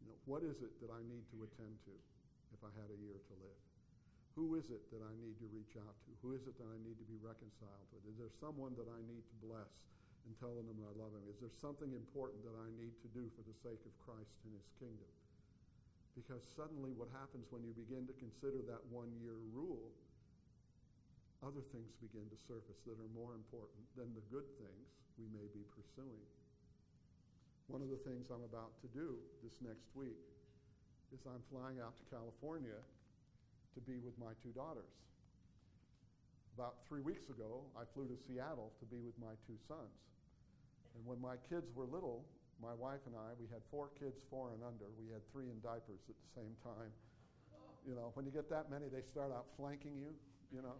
You 0.00 0.12
know, 0.12 0.18
what 0.28 0.44
is 0.44 0.60
it 0.60 0.76
that 0.84 0.92
I 0.92 1.00
need 1.08 1.24
to 1.32 1.44
attend 1.44 1.76
to 1.88 1.94
if 2.52 2.60
I 2.60 2.72
had 2.76 2.92
a 2.92 2.98
year 3.00 3.16
to 3.16 3.34
live? 3.40 3.60
Who 4.36 4.58
is 4.58 4.68
it 4.68 4.90
that 4.92 5.00
I 5.00 5.14
need 5.22 5.38
to 5.40 5.48
reach 5.48 5.78
out 5.78 5.96
to? 6.04 6.10
Who 6.20 6.34
is 6.36 6.44
it 6.44 6.58
that 6.58 6.68
I 6.68 6.76
need 6.82 6.98
to 7.00 7.06
be 7.06 7.16
reconciled 7.22 7.88
with? 7.94 8.04
Is 8.04 8.18
there 8.18 8.32
someone 8.42 8.76
that 8.76 8.90
I 8.90 9.00
need 9.08 9.24
to 9.24 9.36
bless 9.40 9.72
and 10.26 10.34
telling 10.36 10.66
them 10.68 10.80
I 10.82 10.92
love 10.98 11.14
him? 11.14 11.24
Is 11.30 11.38
there 11.40 11.54
something 11.54 11.92
important 11.94 12.44
that 12.44 12.56
I 12.56 12.68
need 12.76 12.98
to 13.04 13.08
do 13.14 13.30
for 13.38 13.46
the 13.46 13.56
sake 13.64 13.80
of 13.86 13.94
Christ 14.02 14.34
and 14.44 14.52
his 14.52 14.68
kingdom? 14.76 15.12
Because 16.14 16.46
suddenly, 16.54 16.94
what 16.94 17.10
happens 17.10 17.50
when 17.50 17.66
you 17.66 17.74
begin 17.74 18.06
to 18.06 18.14
consider 18.22 18.62
that 18.70 18.82
one 18.86 19.10
year 19.18 19.34
rule, 19.50 19.90
other 21.42 21.62
things 21.74 21.90
begin 21.98 22.24
to 22.30 22.38
surface 22.46 22.78
that 22.86 22.96
are 22.96 23.12
more 23.12 23.34
important 23.34 23.82
than 23.98 24.14
the 24.14 24.24
good 24.30 24.46
things 24.56 24.86
we 25.18 25.26
may 25.34 25.44
be 25.50 25.66
pursuing. 25.74 26.22
One 27.66 27.82
of 27.82 27.90
the 27.90 28.00
things 28.06 28.30
I'm 28.30 28.46
about 28.46 28.78
to 28.84 28.88
do 28.94 29.18
this 29.42 29.58
next 29.60 29.90
week 29.98 30.20
is 31.12 31.20
I'm 31.26 31.42
flying 31.50 31.82
out 31.82 31.98
to 31.98 32.04
California 32.08 32.78
to 33.74 33.80
be 33.82 33.98
with 33.98 34.14
my 34.16 34.32
two 34.40 34.54
daughters. 34.54 34.90
About 36.54 36.86
three 36.86 37.02
weeks 37.02 37.26
ago, 37.28 37.66
I 37.74 37.82
flew 37.92 38.06
to 38.06 38.18
Seattle 38.30 38.70
to 38.78 38.86
be 38.86 39.02
with 39.02 39.18
my 39.18 39.34
two 39.46 39.58
sons. 39.66 39.98
And 40.94 41.02
when 41.02 41.18
my 41.18 41.34
kids 41.50 41.66
were 41.74 41.90
little, 41.90 42.22
my 42.62 42.74
wife 42.74 43.02
and 43.06 43.14
I, 43.16 43.34
we 43.38 43.46
had 43.50 43.62
four 43.70 43.90
kids, 43.98 44.20
four 44.30 44.52
and 44.54 44.62
under. 44.62 44.86
We 44.98 45.10
had 45.10 45.22
three 45.32 45.50
in 45.50 45.58
diapers 45.60 46.02
at 46.08 46.16
the 46.16 46.30
same 46.34 46.54
time. 46.62 46.90
You 47.84 47.94
know, 47.94 48.12
when 48.14 48.24
you 48.24 48.32
get 48.32 48.48
that 48.48 48.70
many, 48.70 48.88
they 48.88 49.04
start 49.04 49.32
out 49.32 49.46
flanking 49.56 49.98
you, 50.00 50.16
you 50.48 50.62
know. 50.64 50.78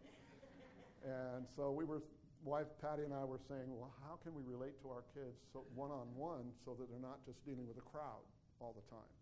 and 1.05 1.45
so 1.57 1.71
we 1.71 1.85
were, 1.85 2.01
wife 2.45 2.69
Patty 2.81 3.05
and 3.05 3.13
I 3.13 3.25
were 3.25 3.41
saying, 3.49 3.69
well, 3.69 3.93
how 4.09 4.17
can 4.25 4.33
we 4.33 4.41
relate 4.47 4.81
to 4.83 4.89
our 4.89 5.05
kids 5.13 5.37
one 5.75 5.93
on 5.93 6.09
one 6.17 6.49
so 6.65 6.73
that 6.81 6.89
they're 6.89 7.03
not 7.03 7.21
just 7.29 7.45
dealing 7.45 7.69
with 7.69 7.77
a 7.77 7.85
crowd 7.85 8.25
all 8.61 8.73
the 8.73 8.87
time? 8.89 9.13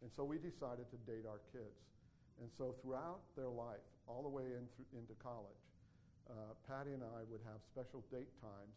And 0.00 0.08
so 0.14 0.24
we 0.24 0.38
decided 0.38 0.88
to 0.88 0.98
date 1.04 1.26
our 1.28 1.42
kids. 1.52 1.76
And 2.40 2.48
so 2.56 2.78
throughout 2.80 3.20
their 3.34 3.50
life, 3.50 3.82
all 4.06 4.22
the 4.22 4.30
way 4.30 4.46
in 4.54 4.64
th- 4.78 4.88
into 4.94 5.12
college, 5.18 5.58
uh, 6.30 6.54
Patty 6.64 6.94
and 6.94 7.02
I 7.02 7.26
would 7.28 7.42
have 7.44 7.60
special 7.66 8.00
date 8.08 8.30
times 8.40 8.76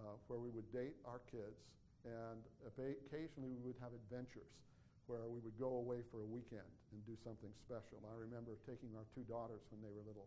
uh, 0.00 0.16
where 0.26 0.40
we 0.40 0.48
would 0.50 0.66
date 0.72 0.96
our 1.04 1.20
kids 1.30 1.60
and 2.06 2.40
occasionally 2.70 3.50
we 3.50 3.62
would 3.66 3.78
have 3.82 3.90
adventures 3.90 4.54
where 5.10 5.26
we 5.30 5.38
would 5.42 5.54
go 5.58 5.82
away 5.82 6.02
for 6.10 6.22
a 6.22 6.28
weekend 6.28 6.66
and 6.90 6.98
do 7.06 7.14
something 7.18 7.50
special. 7.62 8.02
I 8.02 8.14
remember 8.14 8.58
taking 8.66 8.94
our 8.98 9.06
two 9.14 9.22
daughters 9.26 9.62
when 9.70 9.82
they 9.82 9.90
were 9.90 10.02
little, 10.02 10.26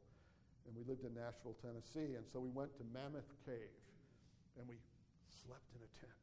and 0.68 0.72
we 0.76 0.88
lived 0.88 1.04
in 1.04 1.12
Nashville, 1.16 1.56
Tennessee, 1.60 2.16
and 2.16 2.24
so 2.28 2.40
we 2.40 2.52
went 2.52 2.72
to 2.80 2.84
Mammoth 2.96 3.28
Cave, 3.44 3.76
and 4.56 4.64
we 4.68 4.80
slept 5.28 5.68
in 5.76 5.84
a 5.84 5.92
tent. 6.00 6.20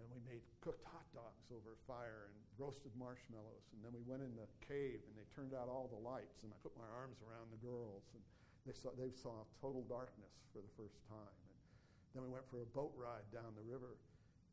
And 0.00 0.08
we 0.08 0.20
made 0.24 0.40
cooked 0.64 0.80
hot 0.88 1.04
dogs 1.12 1.44
over 1.52 1.76
a 1.76 1.80
fire 1.84 2.32
and 2.32 2.36
roasted 2.56 2.92
marshmallows. 2.96 3.68
And 3.76 3.84
then 3.84 3.92
we 3.92 4.00
went 4.08 4.24
in 4.24 4.32
the 4.32 4.48
cave 4.64 5.04
and 5.04 5.12
they 5.12 5.28
turned 5.36 5.52
out 5.52 5.68
all 5.68 5.92
the 5.92 6.00
lights. 6.00 6.40
And 6.40 6.48
I 6.48 6.56
put 6.64 6.72
my 6.80 6.88
arms 6.88 7.20
around 7.20 7.52
the 7.52 7.60
girls 7.60 8.08
and 8.16 8.24
they 8.64 8.72
saw, 8.72 8.96
they 8.96 9.12
saw 9.12 9.44
total 9.60 9.84
darkness 9.92 10.32
for 10.56 10.64
the 10.64 10.72
first 10.72 10.96
time. 11.04 11.36
And 11.36 12.12
then 12.16 12.22
we 12.24 12.32
went 12.32 12.48
for 12.48 12.64
a 12.64 12.70
boat 12.72 12.96
ride 12.96 13.28
down 13.28 13.52
the 13.52 13.66
river. 13.68 14.00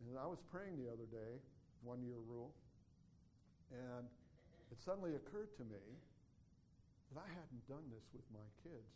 And 0.02 0.18
I 0.18 0.28
was 0.30 0.40
praying 0.54 0.78
the 0.78 0.90
other 0.92 1.10
day, 1.10 1.42
one 1.82 2.02
year 2.02 2.22
rule, 2.30 2.54
and 3.74 4.06
it 4.72 4.80
suddenly 4.80 5.16
occurred 5.16 5.52
to 5.58 5.64
me 5.66 5.82
that 7.12 7.18
I 7.24 7.28
hadn't 7.28 7.64
done 7.68 7.84
this 7.90 8.04
with 8.12 8.26
my 8.30 8.44
kids 8.64 8.92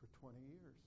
for 0.00 0.08
20 0.20 0.36
years. 0.48 0.80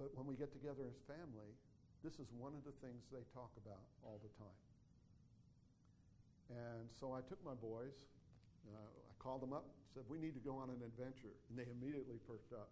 But 0.00 0.10
when 0.18 0.26
we 0.26 0.34
get 0.34 0.50
together 0.50 0.82
as 0.90 0.98
family, 1.06 1.54
this 2.02 2.18
is 2.18 2.28
one 2.36 2.52
of 2.52 2.66
the 2.66 2.74
things 2.82 3.06
they 3.08 3.24
talk 3.32 3.52
about 3.62 3.84
all 4.02 4.18
the 4.20 4.32
time. 4.36 4.60
And 6.52 6.84
so 6.92 7.16
I 7.16 7.24
took 7.24 7.40
my 7.40 7.56
boys, 7.56 7.96
uh, 8.68 8.76
I 8.76 9.12
called 9.16 9.40
them 9.40 9.56
up, 9.56 9.64
said, 9.94 10.04
We 10.10 10.18
need 10.18 10.36
to 10.36 10.44
go 10.44 10.60
on 10.60 10.68
an 10.68 10.82
adventure. 10.84 11.32
And 11.48 11.56
they 11.56 11.64
immediately 11.70 12.20
perked 12.26 12.52
up. 12.52 12.68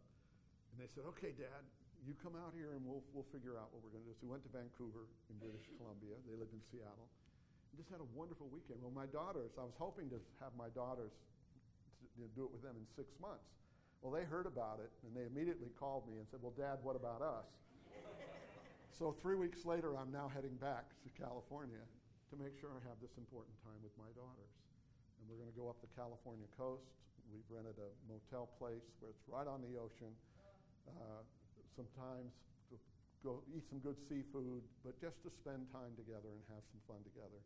And 0.73 0.77
they 0.83 0.91
said, 0.93 1.09
Okay, 1.17 1.33
Dad, 1.33 1.65
you 2.03 2.19
come 2.19 2.35
out 2.35 2.51
here 2.51 2.75
and 2.75 2.83
we'll, 2.83 3.03
we'll 3.15 3.29
figure 3.31 3.55
out 3.55 3.71
what 3.71 3.87
we're 3.87 3.95
going 3.95 4.03
to 4.03 4.11
do. 4.11 4.17
So 4.19 4.27
we 4.27 4.35
went 4.35 4.43
to 4.43 4.53
Vancouver 4.53 5.07
in 5.31 5.39
British 5.39 5.71
Columbia. 5.79 6.19
They 6.27 6.35
lived 6.35 6.51
in 6.51 6.63
Seattle. 6.67 7.07
And 7.71 7.79
just 7.79 7.89
had 7.95 8.03
a 8.03 8.11
wonderful 8.13 8.51
weekend. 8.51 8.83
Well, 8.83 8.93
my 8.93 9.07
daughters, 9.07 9.55
I 9.55 9.65
was 9.65 9.79
hoping 9.79 10.11
to 10.11 10.19
have 10.43 10.53
my 10.59 10.69
daughters 10.75 11.15
to, 11.15 12.05
you 12.19 12.27
know, 12.27 12.31
do 12.35 12.43
it 12.45 12.53
with 12.53 12.67
them 12.67 12.75
in 12.75 12.85
six 12.99 13.15
months. 13.23 13.47
Well, 14.03 14.11
they 14.11 14.27
heard 14.27 14.51
about 14.51 14.83
it 14.83 14.91
and 15.07 15.15
they 15.15 15.31
immediately 15.31 15.71
called 15.79 16.11
me 16.11 16.19
and 16.19 16.27
said, 16.27 16.43
Well, 16.43 16.55
Dad, 16.59 16.83
what 16.83 16.99
about 16.99 17.23
us? 17.23 17.47
so 18.91 19.15
three 19.23 19.39
weeks 19.39 19.63
later, 19.63 19.95
I'm 19.95 20.11
now 20.11 20.27
heading 20.27 20.59
back 20.59 20.91
to 21.07 21.09
California 21.15 21.81
to 22.29 22.35
make 22.35 22.59
sure 22.59 22.75
I 22.75 22.83
have 22.91 22.99
this 22.99 23.15
important 23.15 23.55
time 23.63 23.79
with 23.79 23.95
my 23.95 24.11
daughters. 24.19 24.53
And 25.23 25.31
we're 25.31 25.39
going 25.39 25.49
to 25.49 25.55
go 25.55 25.71
up 25.71 25.79
the 25.79 25.93
California 25.95 26.51
coast. 26.59 26.91
We've 27.31 27.47
rented 27.47 27.79
a 27.79 27.91
motel 28.11 28.51
place 28.59 28.91
where 28.99 29.15
it's 29.15 29.23
right 29.31 29.47
on 29.47 29.63
the 29.63 29.79
ocean. 29.79 30.11
Uh, 30.83 31.23
sometimes 31.75 32.33
to 32.71 32.77
go 33.25 33.43
eat 33.53 33.65
some 33.69 33.81
good 33.81 33.99
seafood, 34.09 34.63
but 34.85 34.99
just 35.01 35.19
to 35.23 35.31
spend 35.31 35.69
time 35.71 35.93
together 35.95 36.31
and 36.31 36.43
have 36.53 36.65
some 36.73 36.83
fun 36.89 37.01
together 37.07 37.41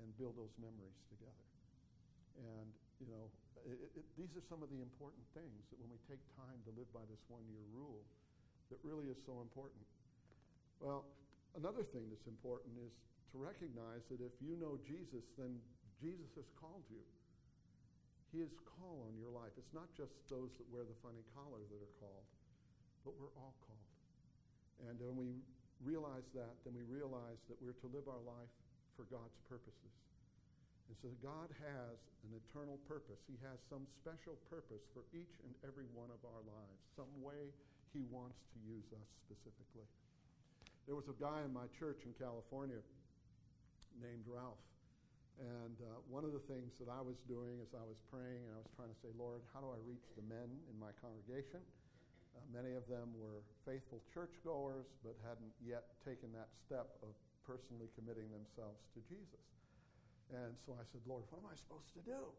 and 0.00 0.08
build 0.18 0.34
those 0.34 0.52
memories 0.58 0.98
together. 1.12 1.46
And, 2.38 2.68
you 2.98 3.08
know, 3.12 3.28
it, 3.68 3.78
it, 3.94 4.04
these 4.18 4.32
are 4.34 4.44
some 4.48 4.64
of 4.64 4.72
the 4.72 4.80
important 4.80 5.22
things 5.36 5.68
that 5.70 5.78
when 5.78 5.92
we 5.92 6.00
take 6.08 6.22
time 6.34 6.58
to 6.66 6.70
live 6.74 6.88
by 6.90 7.04
this 7.06 7.20
one 7.28 7.44
year 7.52 7.62
rule, 7.70 8.02
that 8.72 8.80
really 8.82 9.12
is 9.12 9.20
so 9.28 9.44
important. 9.44 9.84
Well, 10.80 11.04
another 11.54 11.84
thing 11.84 12.08
that's 12.08 12.26
important 12.26 12.74
is 12.80 12.90
to 13.32 13.38
recognize 13.38 14.02
that 14.08 14.24
if 14.24 14.32
you 14.40 14.56
know 14.56 14.80
Jesus, 14.82 15.22
then 15.36 15.60
Jesus 16.00 16.32
has 16.40 16.48
called 16.58 16.82
you. 16.88 17.04
He 18.32 18.40
has 18.40 18.50
call 18.64 19.04
on 19.06 19.14
your 19.20 19.28
life. 19.28 19.52
It's 19.60 19.76
not 19.76 19.92
just 19.92 20.16
those 20.32 20.50
that 20.56 20.66
wear 20.72 20.88
the 20.88 20.96
funny 21.04 21.20
collar 21.36 21.60
that 21.62 21.80
are 21.84 21.94
called, 22.00 22.26
but 23.02 23.14
we're 23.18 23.34
all 23.38 23.54
called. 23.66 23.90
And 24.88 24.98
when 24.98 25.14
we 25.14 25.38
realize 25.82 26.26
that, 26.34 26.54
then 26.62 26.74
we 26.74 26.86
realize 26.86 27.38
that 27.50 27.58
we're 27.58 27.76
to 27.82 27.90
live 27.90 28.06
our 28.06 28.22
life 28.22 28.50
for 28.94 29.06
God's 29.10 29.38
purposes. 29.46 29.94
And 30.90 30.96
so 31.00 31.08
God 31.22 31.48
has 31.62 31.96
an 32.28 32.36
eternal 32.36 32.76
purpose. 32.84 33.18
He 33.24 33.38
has 33.42 33.58
some 33.72 33.88
special 34.02 34.36
purpose 34.52 34.84
for 34.92 35.06
each 35.16 35.32
and 35.42 35.54
every 35.64 35.88
one 35.96 36.12
of 36.12 36.20
our 36.26 36.42
lives, 36.44 36.78
some 36.94 37.10
way 37.22 37.50
He 37.96 38.04
wants 38.12 38.38
to 38.52 38.58
use 38.62 38.86
us 38.92 39.08
specifically. 39.24 39.88
There 40.84 40.98
was 40.98 41.06
a 41.06 41.16
guy 41.16 41.46
in 41.46 41.52
my 41.54 41.70
church 41.78 42.02
in 42.04 42.12
California 42.18 42.82
named 44.02 44.26
Ralph. 44.26 44.60
And 45.40 45.74
uh, 45.80 46.04
one 46.12 46.28
of 46.28 46.36
the 46.36 46.44
things 46.44 46.76
that 46.76 46.92
I 46.92 47.00
was 47.00 47.16
doing 47.24 47.56
as 47.64 47.72
I 47.72 47.82
was 47.82 47.96
praying, 48.12 48.44
and 48.44 48.52
I 48.52 48.60
was 48.60 48.70
trying 48.76 48.92
to 48.92 48.98
say, 49.00 49.10
Lord, 49.16 49.40
how 49.56 49.64
do 49.64 49.72
I 49.72 49.80
reach 49.88 50.04
the 50.12 50.26
men 50.28 50.50
in 50.68 50.76
my 50.76 50.92
congregation? 51.00 51.64
Uh, 52.32 52.40
many 52.48 52.74
of 52.74 52.88
them 52.88 53.12
were 53.16 53.44
faithful 53.64 54.00
churchgoers, 54.12 54.88
but 55.04 55.16
hadn't 55.22 55.52
yet 55.60 55.92
taken 56.04 56.32
that 56.32 56.48
step 56.56 56.96
of 57.04 57.12
personally 57.44 57.90
committing 57.98 58.30
themselves 58.32 58.88
to 58.96 59.00
Jesus. 59.06 59.44
And 60.32 60.56
so 60.64 60.72
I 60.72 60.84
said, 60.88 61.04
Lord, 61.04 61.28
what 61.28 61.44
am 61.44 61.48
I 61.50 61.56
supposed 61.58 61.92
to 61.92 62.02
do? 62.06 62.32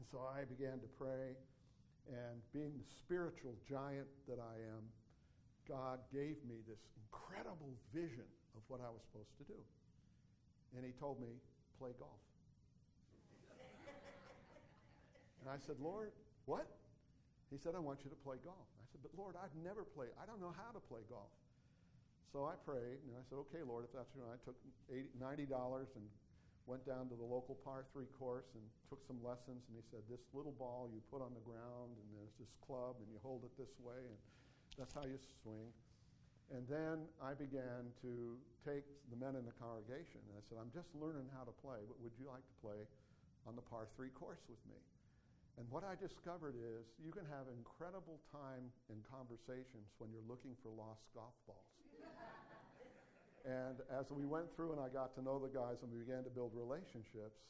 And 0.00 0.04
so 0.08 0.24
I 0.24 0.48
began 0.48 0.80
to 0.80 0.88
pray. 0.96 1.36
And 2.06 2.38
being 2.54 2.72
the 2.78 2.86
spiritual 2.86 3.58
giant 3.66 4.06
that 4.30 4.38
I 4.38 4.56
am, 4.72 4.86
God 5.66 5.98
gave 6.14 6.38
me 6.46 6.62
this 6.64 6.78
incredible 7.02 7.74
vision 7.92 8.28
of 8.54 8.62
what 8.68 8.80
I 8.80 8.88
was 8.88 9.02
supposed 9.10 9.34
to 9.42 9.44
do. 9.44 9.58
And 10.78 10.86
He 10.86 10.92
told 10.96 11.20
me, 11.20 11.34
play 11.78 11.90
golf. 11.98 12.22
and 15.42 15.50
I 15.50 15.58
said, 15.58 15.76
Lord, 15.82 16.12
what? 16.46 16.70
He 17.50 17.58
said, 17.58 17.74
I 17.74 17.82
want 17.82 18.00
you 18.04 18.10
to 18.10 18.20
play 18.22 18.36
golf. 18.44 18.70
Said, 18.96 19.04
but 19.04 19.12
Lord, 19.12 19.36
I've 19.36 19.52
never 19.60 19.84
played. 19.84 20.08
I 20.16 20.24
don't 20.24 20.40
know 20.40 20.56
how 20.56 20.72
to 20.72 20.80
play 20.80 21.04
golf. 21.12 21.28
So 22.32 22.48
I 22.48 22.56
prayed, 22.64 23.04
and 23.04 23.12
I 23.12 23.20
said, 23.28 23.36
okay, 23.44 23.60
Lord, 23.60 23.84
if 23.84 23.92
that's 23.92 24.08
true. 24.16 24.24
I 24.24 24.40
took 24.40 24.56
$80, 24.88 25.12
$90 25.20 25.52
and 26.00 26.08
went 26.64 26.80
down 26.88 27.12
to 27.12 27.16
the 27.16 27.28
local 27.28 27.60
par 27.60 27.84
three 27.92 28.08
course 28.16 28.48
and 28.56 28.64
took 28.88 29.04
some 29.04 29.20
lessons. 29.20 29.68
And 29.68 29.76
he 29.76 29.84
said, 29.92 30.00
this 30.08 30.24
little 30.32 30.56
ball 30.56 30.88
you 30.88 31.04
put 31.12 31.20
on 31.20 31.36
the 31.36 31.44
ground, 31.44 31.92
and 31.92 32.06
there's 32.16 32.32
this 32.40 32.56
club, 32.64 32.96
and 33.04 33.06
you 33.12 33.20
hold 33.20 33.44
it 33.44 33.52
this 33.60 33.76
way, 33.84 34.00
and 34.00 34.16
that's 34.80 34.96
how 34.96 35.04
you 35.04 35.20
swing. 35.44 35.68
And 36.48 36.64
then 36.64 37.04
I 37.20 37.36
began 37.36 37.92
to 38.00 38.40
take 38.64 38.88
the 39.12 39.18
men 39.20 39.36
in 39.36 39.44
the 39.44 39.56
congregation, 39.60 40.24
and 40.24 40.40
I 40.40 40.42
said, 40.48 40.56
I'm 40.56 40.72
just 40.72 40.88
learning 40.96 41.28
how 41.36 41.44
to 41.44 41.52
play, 41.60 41.84
but 41.84 42.00
would 42.00 42.16
you 42.16 42.32
like 42.32 42.48
to 42.48 42.56
play 42.64 42.80
on 43.44 43.60
the 43.60 43.64
par 43.68 43.92
three 43.92 44.14
course 44.16 44.40
with 44.48 44.62
me? 44.64 44.80
And 45.56 45.64
what 45.72 45.88
I 45.88 45.96
discovered 45.96 46.52
is 46.52 46.84
you 47.00 47.08
can 47.08 47.24
have 47.32 47.48
incredible 47.48 48.20
time 48.28 48.68
in 48.92 49.00
conversations 49.08 49.88
when 49.96 50.12
you're 50.12 50.28
looking 50.28 50.52
for 50.60 50.68
lost 50.68 51.08
golf 51.16 51.32
balls. 51.48 51.72
and 53.48 53.80
as 53.88 54.12
we 54.12 54.28
went 54.28 54.52
through 54.52 54.76
and 54.76 54.80
I 54.84 54.92
got 54.92 55.16
to 55.16 55.24
know 55.24 55.40
the 55.40 55.48
guys 55.48 55.80
and 55.80 55.88
we 55.88 56.04
began 56.04 56.28
to 56.28 56.32
build 56.32 56.52
relationships, 56.52 57.40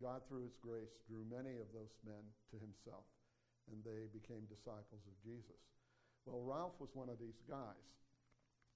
God, 0.00 0.24
through 0.24 0.48
His 0.48 0.56
grace, 0.64 0.96
drew 1.04 1.28
many 1.28 1.60
of 1.60 1.68
those 1.76 1.92
men 2.08 2.24
to 2.50 2.56
Himself, 2.56 3.04
and 3.68 3.84
they 3.84 4.08
became 4.10 4.48
disciples 4.48 5.04
of 5.04 5.14
Jesus. 5.20 5.60
Well, 6.24 6.40
Ralph 6.40 6.80
was 6.80 6.90
one 6.96 7.12
of 7.12 7.20
these 7.20 7.38
guys. 7.44 7.84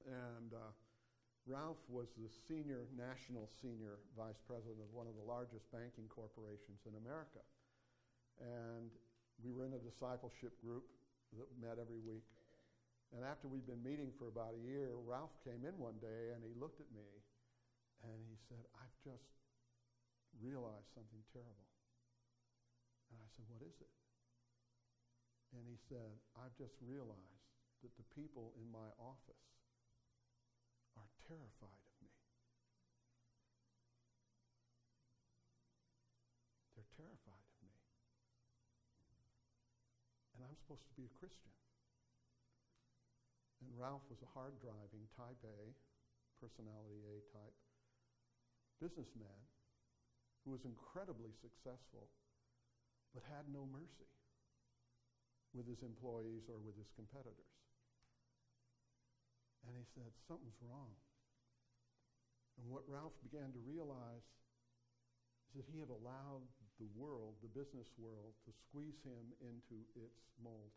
And 0.04 0.52
uh, 0.52 0.70
Ralph 1.48 1.80
was 1.88 2.12
the 2.14 2.28
senior, 2.46 2.86
national 2.94 3.48
senior 3.62 4.02
vice 4.14 4.38
president 4.44 4.84
of 4.84 4.90
one 4.92 5.08
of 5.08 5.16
the 5.16 5.26
largest 5.26 5.66
banking 5.72 6.06
corporations 6.12 6.84
in 6.86 6.94
America. 6.98 7.42
And 8.40 8.90
we 9.40 9.52
were 9.52 9.64
in 9.64 9.74
a 9.74 9.82
discipleship 9.82 10.56
group 10.60 10.84
that 11.36 11.48
met 11.60 11.76
every 11.80 12.00
week. 12.00 12.24
And 13.14 13.22
after 13.22 13.46
we'd 13.46 13.66
been 13.66 13.82
meeting 13.82 14.10
for 14.18 14.28
about 14.28 14.56
a 14.56 14.60
year, 14.60 14.98
Ralph 15.06 15.34
came 15.46 15.62
in 15.62 15.74
one 15.78 15.96
day 16.02 16.34
and 16.34 16.42
he 16.42 16.52
looked 16.58 16.82
at 16.82 16.90
me 16.90 17.06
and 18.02 18.18
he 18.26 18.36
said, 18.50 18.60
I've 18.76 18.96
just 19.06 19.30
realized 20.42 20.90
something 20.92 21.22
terrible. 21.32 21.70
And 23.14 23.18
I 23.22 23.28
said, 23.38 23.46
What 23.48 23.62
is 23.62 23.76
it? 23.78 23.92
And 25.54 25.64
he 25.64 25.78
said, 25.88 26.18
I've 26.36 26.52
just 26.58 26.74
realized 26.82 27.46
that 27.80 27.94
the 27.96 28.06
people 28.12 28.52
in 28.58 28.66
my 28.68 28.90
office 28.98 29.46
are 30.98 31.08
terrified 31.28 31.82
of 31.86 31.94
me. 32.02 32.12
They're 36.74 36.92
terrified 36.98 37.46
of 37.46 37.56
me. 37.62 37.76
And 40.36 40.40
I'm 40.56 40.64
supposed 40.64 40.88
to 40.88 40.96
be 40.96 41.04
a 41.04 41.18
Christian. 41.20 41.52
And 43.60 43.68
Ralph 43.76 44.08
was 44.08 44.24
a 44.24 44.30
hard 44.32 44.56
driving, 44.64 45.04
type 45.12 45.36
A, 45.44 45.76
personality 46.40 47.04
A 47.12 47.20
type 47.36 47.56
businessman 48.80 49.40
who 50.44 50.52
was 50.52 50.64
incredibly 50.64 51.32
successful 51.40 52.08
but 53.16 53.24
had 53.32 53.48
no 53.48 53.64
mercy 53.68 54.08
with 55.56 55.64
his 55.64 55.80
employees 55.80 56.44
or 56.52 56.60
with 56.60 56.76
his 56.76 56.92
competitors. 56.92 57.52
And 59.64 59.72
he 59.72 59.88
said, 59.96 60.12
Something's 60.28 60.60
wrong. 60.60 60.92
And 62.60 62.68
what 62.68 62.84
Ralph 62.84 63.16
began 63.24 63.52
to 63.56 63.60
realize 63.64 64.24
is 65.48 65.56
that 65.56 65.66
he 65.72 65.80
had 65.80 65.88
allowed 65.88 66.44
the 66.78 66.90
world, 66.92 67.40
the 67.40 67.52
business 67.52 67.88
world, 67.96 68.36
to 68.44 68.52
squeeze 68.52 69.00
him 69.04 69.32
into 69.40 69.80
its 69.96 70.20
mold, 70.42 70.72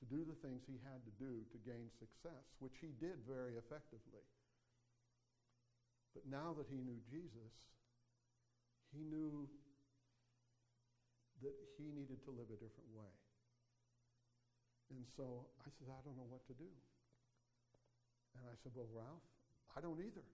to 0.00 0.04
do 0.04 0.24
the 0.28 0.36
things 0.44 0.64
he 0.68 0.76
had 0.84 1.00
to 1.08 1.14
do 1.16 1.44
to 1.48 1.58
gain 1.64 1.88
success, 1.96 2.44
which 2.60 2.76
he 2.80 2.92
did 3.00 3.24
very 3.24 3.56
effectively. 3.56 4.24
But 6.12 6.28
now 6.28 6.52
that 6.56 6.68
he 6.68 6.80
knew 6.80 7.00
Jesus, 7.08 7.52
he 8.92 9.04
knew 9.04 9.48
that 11.44 11.56
he 11.76 11.92
needed 11.92 12.24
to 12.24 12.32
live 12.32 12.48
a 12.48 12.56
different 12.56 12.88
way. 12.96 13.12
And 14.92 15.04
so 15.16 15.48
I 15.60 15.68
said, 15.76 15.92
I 15.92 16.00
don't 16.04 16.16
know 16.16 16.28
what 16.28 16.46
to 16.48 16.54
do. 16.56 16.70
And 18.38 18.44
I 18.48 18.56
said, 18.62 18.72
Well, 18.76 18.88
Ralph, 18.92 19.24
I 19.76 19.80
don't 19.80 20.00
either. 20.00 20.24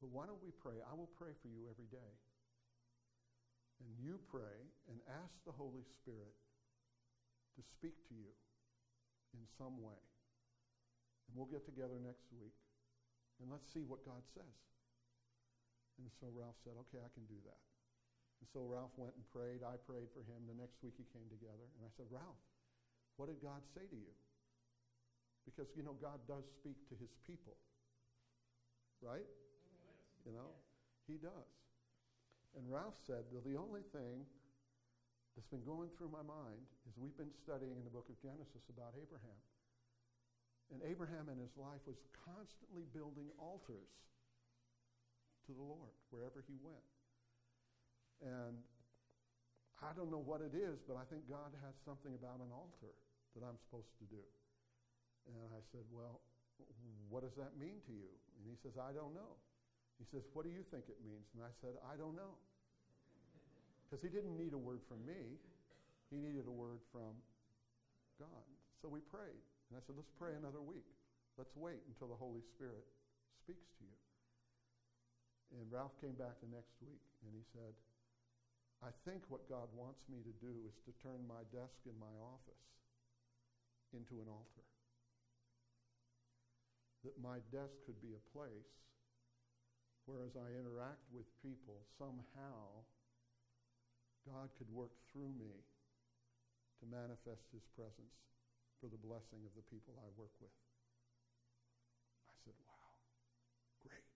But 0.00 0.10
why 0.10 0.24
don't 0.24 0.40
we 0.40 0.50
pray? 0.50 0.80
I 0.80 0.96
will 0.96 1.12
pray 1.16 1.36
for 1.44 1.48
you 1.48 1.68
every 1.68 1.88
day. 1.92 2.12
And 3.80 3.90
you 3.96 4.20
pray 4.28 4.60
and 4.92 5.00
ask 5.24 5.32
the 5.48 5.56
Holy 5.56 5.84
Spirit 6.00 6.36
to 7.56 7.60
speak 7.64 7.96
to 8.08 8.14
you 8.14 8.32
in 9.32 9.42
some 9.56 9.80
way. 9.80 9.98
And 11.26 11.32
we'll 11.32 11.48
get 11.48 11.64
together 11.64 11.96
next 11.96 12.28
week 12.34 12.56
and 13.40 13.48
let's 13.48 13.66
see 13.72 13.82
what 13.88 14.04
God 14.04 14.20
says. 14.36 14.58
And 15.96 16.12
so 16.20 16.28
Ralph 16.32 16.56
said, 16.64 16.76
Okay, 16.88 17.00
I 17.00 17.10
can 17.12 17.24
do 17.28 17.40
that. 17.48 17.60
And 18.40 18.48
so 18.48 18.64
Ralph 18.64 18.96
went 18.96 19.16
and 19.16 19.24
prayed. 19.28 19.60
I 19.60 19.76
prayed 19.84 20.08
for 20.16 20.24
him. 20.24 20.48
The 20.48 20.56
next 20.56 20.80
week 20.80 20.96
he 20.96 21.04
came 21.12 21.28
together. 21.28 21.68
And 21.76 21.84
I 21.84 21.92
said, 21.92 22.08
Ralph, 22.08 22.40
what 23.20 23.28
did 23.28 23.40
God 23.44 23.60
say 23.76 23.84
to 23.84 23.98
you? 23.98 24.12
Because, 25.44 25.68
you 25.76 25.84
know, 25.84 25.96
God 26.00 26.24
does 26.24 26.48
speak 26.56 26.80
to 26.88 26.96
his 26.96 27.12
people. 27.28 27.56
Right? 29.04 29.28
You 30.24 30.32
know, 30.32 30.56
he 31.04 31.20
does. 31.20 31.52
And 32.58 32.66
Ralph 32.66 32.98
said, 33.06 33.26
the 33.30 33.56
only 33.56 33.86
thing 33.94 34.26
that's 35.34 35.48
been 35.48 35.62
going 35.62 35.88
through 35.94 36.10
my 36.10 36.26
mind 36.26 36.66
is 36.90 36.98
we've 36.98 37.14
been 37.14 37.30
studying 37.30 37.78
in 37.78 37.84
the 37.86 37.94
book 37.94 38.10
of 38.10 38.18
Genesis 38.18 38.66
about 38.70 38.98
Abraham. 38.98 39.40
And 40.74 40.82
Abraham 40.86 41.30
in 41.30 41.38
his 41.38 41.54
life 41.58 41.82
was 41.86 41.98
constantly 42.26 42.86
building 42.94 43.30
altars 43.38 43.90
to 45.46 45.52
the 45.54 45.62
Lord 45.62 45.94
wherever 46.10 46.42
he 46.46 46.58
went. 46.62 46.86
And 48.22 48.58
I 49.82 49.90
don't 49.96 50.12
know 50.12 50.22
what 50.22 50.44
it 50.44 50.54
is, 50.54 50.78
but 50.84 50.94
I 50.94 51.08
think 51.08 51.26
God 51.26 51.50
has 51.64 51.74
something 51.82 52.12
about 52.14 52.38
an 52.44 52.52
altar 52.52 52.94
that 53.34 53.42
I'm 53.42 53.58
supposed 53.66 53.96
to 53.98 54.06
do. 54.06 54.22
And 55.26 55.50
I 55.56 55.62
said, 55.72 55.88
Well, 55.88 56.20
what 57.08 57.24
does 57.24 57.34
that 57.40 57.56
mean 57.56 57.80
to 57.88 57.92
you? 57.92 58.12
And 58.38 58.44
he 58.44 58.54
says, 58.60 58.76
I 58.76 58.92
don't 58.92 59.16
know. 59.16 59.40
He 60.00 60.08
says, 60.08 60.24
What 60.32 60.48
do 60.48 60.50
you 60.50 60.64
think 60.72 60.88
it 60.88 60.96
means? 61.04 61.28
And 61.36 61.44
I 61.44 61.52
said, 61.60 61.76
I 61.84 62.00
don't 62.00 62.16
know. 62.16 62.40
Because 63.84 64.00
he 64.00 64.08
didn't 64.08 64.40
need 64.40 64.56
a 64.56 64.62
word 64.62 64.80
from 64.88 65.04
me, 65.04 65.36
he 66.08 66.16
needed 66.16 66.48
a 66.48 66.54
word 66.54 66.80
from 66.88 67.20
God. 68.16 68.48
So 68.80 68.88
we 68.88 69.04
prayed. 69.04 69.44
And 69.68 69.76
I 69.76 69.84
said, 69.84 70.00
Let's 70.00 70.10
pray 70.16 70.32
another 70.32 70.64
week. 70.64 70.88
Let's 71.36 71.52
wait 71.52 71.84
until 71.92 72.08
the 72.08 72.16
Holy 72.16 72.40
Spirit 72.40 72.88
speaks 73.44 73.68
to 73.76 73.84
you. 73.84 74.00
And 75.60 75.68
Ralph 75.68 75.94
came 76.00 76.16
back 76.16 76.40
the 76.40 76.48
next 76.48 76.72
week 76.80 77.04
and 77.26 77.36
he 77.36 77.44
said, 77.52 77.76
I 78.80 78.88
think 79.04 79.28
what 79.28 79.44
God 79.44 79.68
wants 79.76 80.00
me 80.08 80.24
to 80.24 80.34
do 80.40 80.52
is 80.64 80.80
to 80.88 80.92
turn 81.04 81.20
my 81.28 81.44
desk 81.52 81.84
in 81.84 81.92
my 82.00 82.14
office 82.16 82.64
into 83.92 84.22
an 84.24 84.28
altar. 84.30 84.64
That 87.04 87.16
my 87.20 87.44
desk 87.52 87.76
could 87.84 88.00
be 88.00 88.16
a 88.16 88.22
place 88.32 88.80
where, 90.10 90.26
as 90.26 90.34
I 90.34 90.50
interact 90.58 91.06
with 91.14 91.22
people, 91.38 91.86
somehow 91.94 92.82
God 94.26 94.50
could 94.58 94.66
work 94.74 94.90
through 95.14 95.30
me 95.38 95.62
to 96.82 96.84
manifest 96.90 97.46
his 97.54 97.62
presence 97.78 98.18
for 98.82 98.90
the 98.90 98.98
blessing 98.98 99.46
of 99.46 99.54
the 99.54 99.62
people 99.70 99.94
I 100.02 100.10
work 100.18 100.34
with. 100.42 100.50
I 102.26 102.34
said, 102.42 102.58
wow, 102.66 102.90
great. 103.86 104.10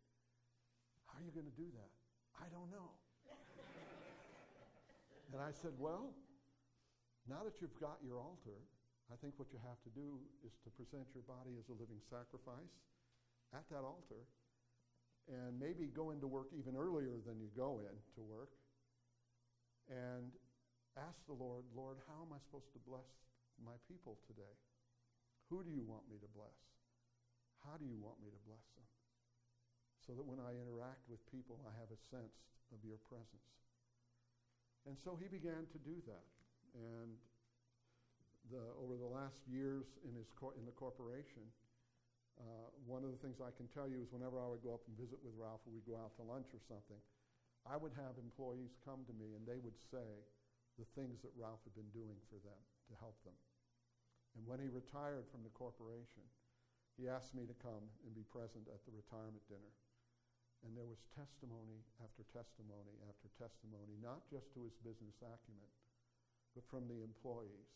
How 1.07 1.22
are 1.22 1.24
you 1.24 1.30
going 1.30 1.46
to 1.46 1.54
do 1.54 1.70
that? 1.78 1.90
I 2.42 2.50
don't 2.50 2.74
know. 2.74 2.90
and 5.30 5.38
I 5.38 5.54
said, 5.54 5.78
well, 5.78 6.11
now 7.30 7.46
that 7.46 7.62
you've 7.62 7.78
got 7.78 8.02
your 8.02 8.18
altar, 8.18 8.59
I 9.12 9.16
think 9.22 9.38
what 9.38 9.54
you 9.54 9.62
have 9.62 9.78
to 9.87 9.92
do 9.94 10.18
is 10.42 10.59
to 10.66 10.74
present 10.74 11.07
your 11.14 11.22
body 11.28 11.54
as 11.61 11.68
a 11.70 11.76
living 11.76 12.00
sacrifice 12.11 12.74
at 13.54 13.62
that 13.70 13.87
altar 13.87 14.26
and 15.29 15.57
maybe 15.57 15.89
go 15.89 16.11
into 16.11 16.27
work 16.27 16.53
even 16.53 16.77
earlier 16.77 17.17
than 17.25 17.41
you 17.41 17.49
go 17.57 17.81
in 17.81 17.95
to 18.17 18.21
work 18.21 18.53
and 19.89 20.33
ask 20.97 21.19
the 21.27 21.37
Lord, 21.37 21.65
Lord, 21.73 21.99
how 22.09 22.25
am 22.25 22.33
I 22.33 22.41
supposed 22.45 22.73
to 22.77 22.81
bless 22.85 23.09
my 23.61 23.77
people 23.89 24.21
today? 24.29 24.57
Who 25.49 25.65
do 25.65 25.71
you 25.73 25.85
want 25.85 26.09
me 26.09 26.17
to 26.21 26.31
bless? 26.33 26.57
How 27.65 27.77
do 27.81 27.85
you 27.85 27.97
want 28.01 28.21
me 28.21 28.29
to 28.29 28.41
bless 28.45 28.65
them? 28.77 28.89
So 30.05 30.13
that 30.13 30.25
when 30.25 30.41
I 30.41 30.53
interact 30.57 31.09
with 31.09 31.21
people, 31.33 31.65
I 31.65 31.73
have 31.81 31.89
a 31.89 32.01
sense 32.13 32.37
of 32.73 32.85
your 32.85 33.01
presence. 33.09 33.49
And 34.85 35.01
so 35.01 35.17
he 35.17 35.29
began 35.33 35.65
to 35.73 35.79
do 35.81 35.97
that. 36.05 36.29
And 36.77 37.17
the, 38.53 38.61
over 38.77 39.01
the 39.01 39.09
last 39.09 39.41
years 39.49 39.89
in, 40.05 40.13
his 40.13 40.29
in 40.61 40.69
the 40.69 40.77
corporation, 40.77 41.49
uh, 42.40 42.68
one 42.85 43.07
of 43.07 43.14
the 43.14 43.20
things 43.23 43.38
I 43.38 43.55
can 43.55 43.70
tell 43.70 43.87
you 43.87 44.03
is 44.03 44.11
whenever 44.11 44.42
I 44.42 44.51
would 44.51 44.62
go 44.62 44.75
up 44.75 44.83
and 44.90 44.99
visit 44.99 45.23
with 45.23 45.38
Ralph 45.38 45.62
or 45.66 45.70
we'd 45.70 45.87
go 45.87 45.99
out 45.99 46.18
to 46.18 46.27
lunch 46.27 46.51
or 46.51 46.62
something, 46.66 46.99
I 47.64 47.79
would 47.79 47.94
have 47.97 48.18
employees 48.20 48.77
come 48.83 49.07
to 49.07 49.14
me 49.14 49.38
and 49.38 49.47
they 49.47 49.62
would 49.62 49.79
say 49.79 50.27
the 50.77 50.88
things 50.99 51.23
that 51.23 51.33
Ralph 51.38 51.62
had 51.62 51.79
been 51.79 51.90
doing 51.94 52.18
for 52.27 52.42
them 52.42 52.59
to 52.90 52.94
help 52.99 53.16
them. 53.23 53.37
And 54.35 54.42
when 54.44 54.59
he 54.59 54.66
retired 54.66 55.31
from 55.31 55.47
the 55.47 55.55
corporation, 55.55 56.27
he 56.99 57.07
asked 57.07 57.35
me 57.35 57.47
to 57.47 57.62
come 57.62 57.87
and 58.03 58.14
be 58.14 58.27
present 58.27 58.66
at 58.66 58.83
the 58.83 58.94
retirement 58.94 59.47
dinner. 59.47 59.75
And 60.66 60.75
there 60.75 60.88
was 60.88 61.07
testimony 61.14 61.87
after 62.03 62.27
testimony 62.35 62.99
after 63.07 63.31
testimony, 63.38 63.94
not 64.03 64.27
just 64.27 64.51
to 64.57 64.66
his 64.66 64.75
business 64.83 65.20
acumen, 65.23 65.70
but 66.57 66.66
from 66.66 66.88
the 66.90 67.05
employees 67.05 67.70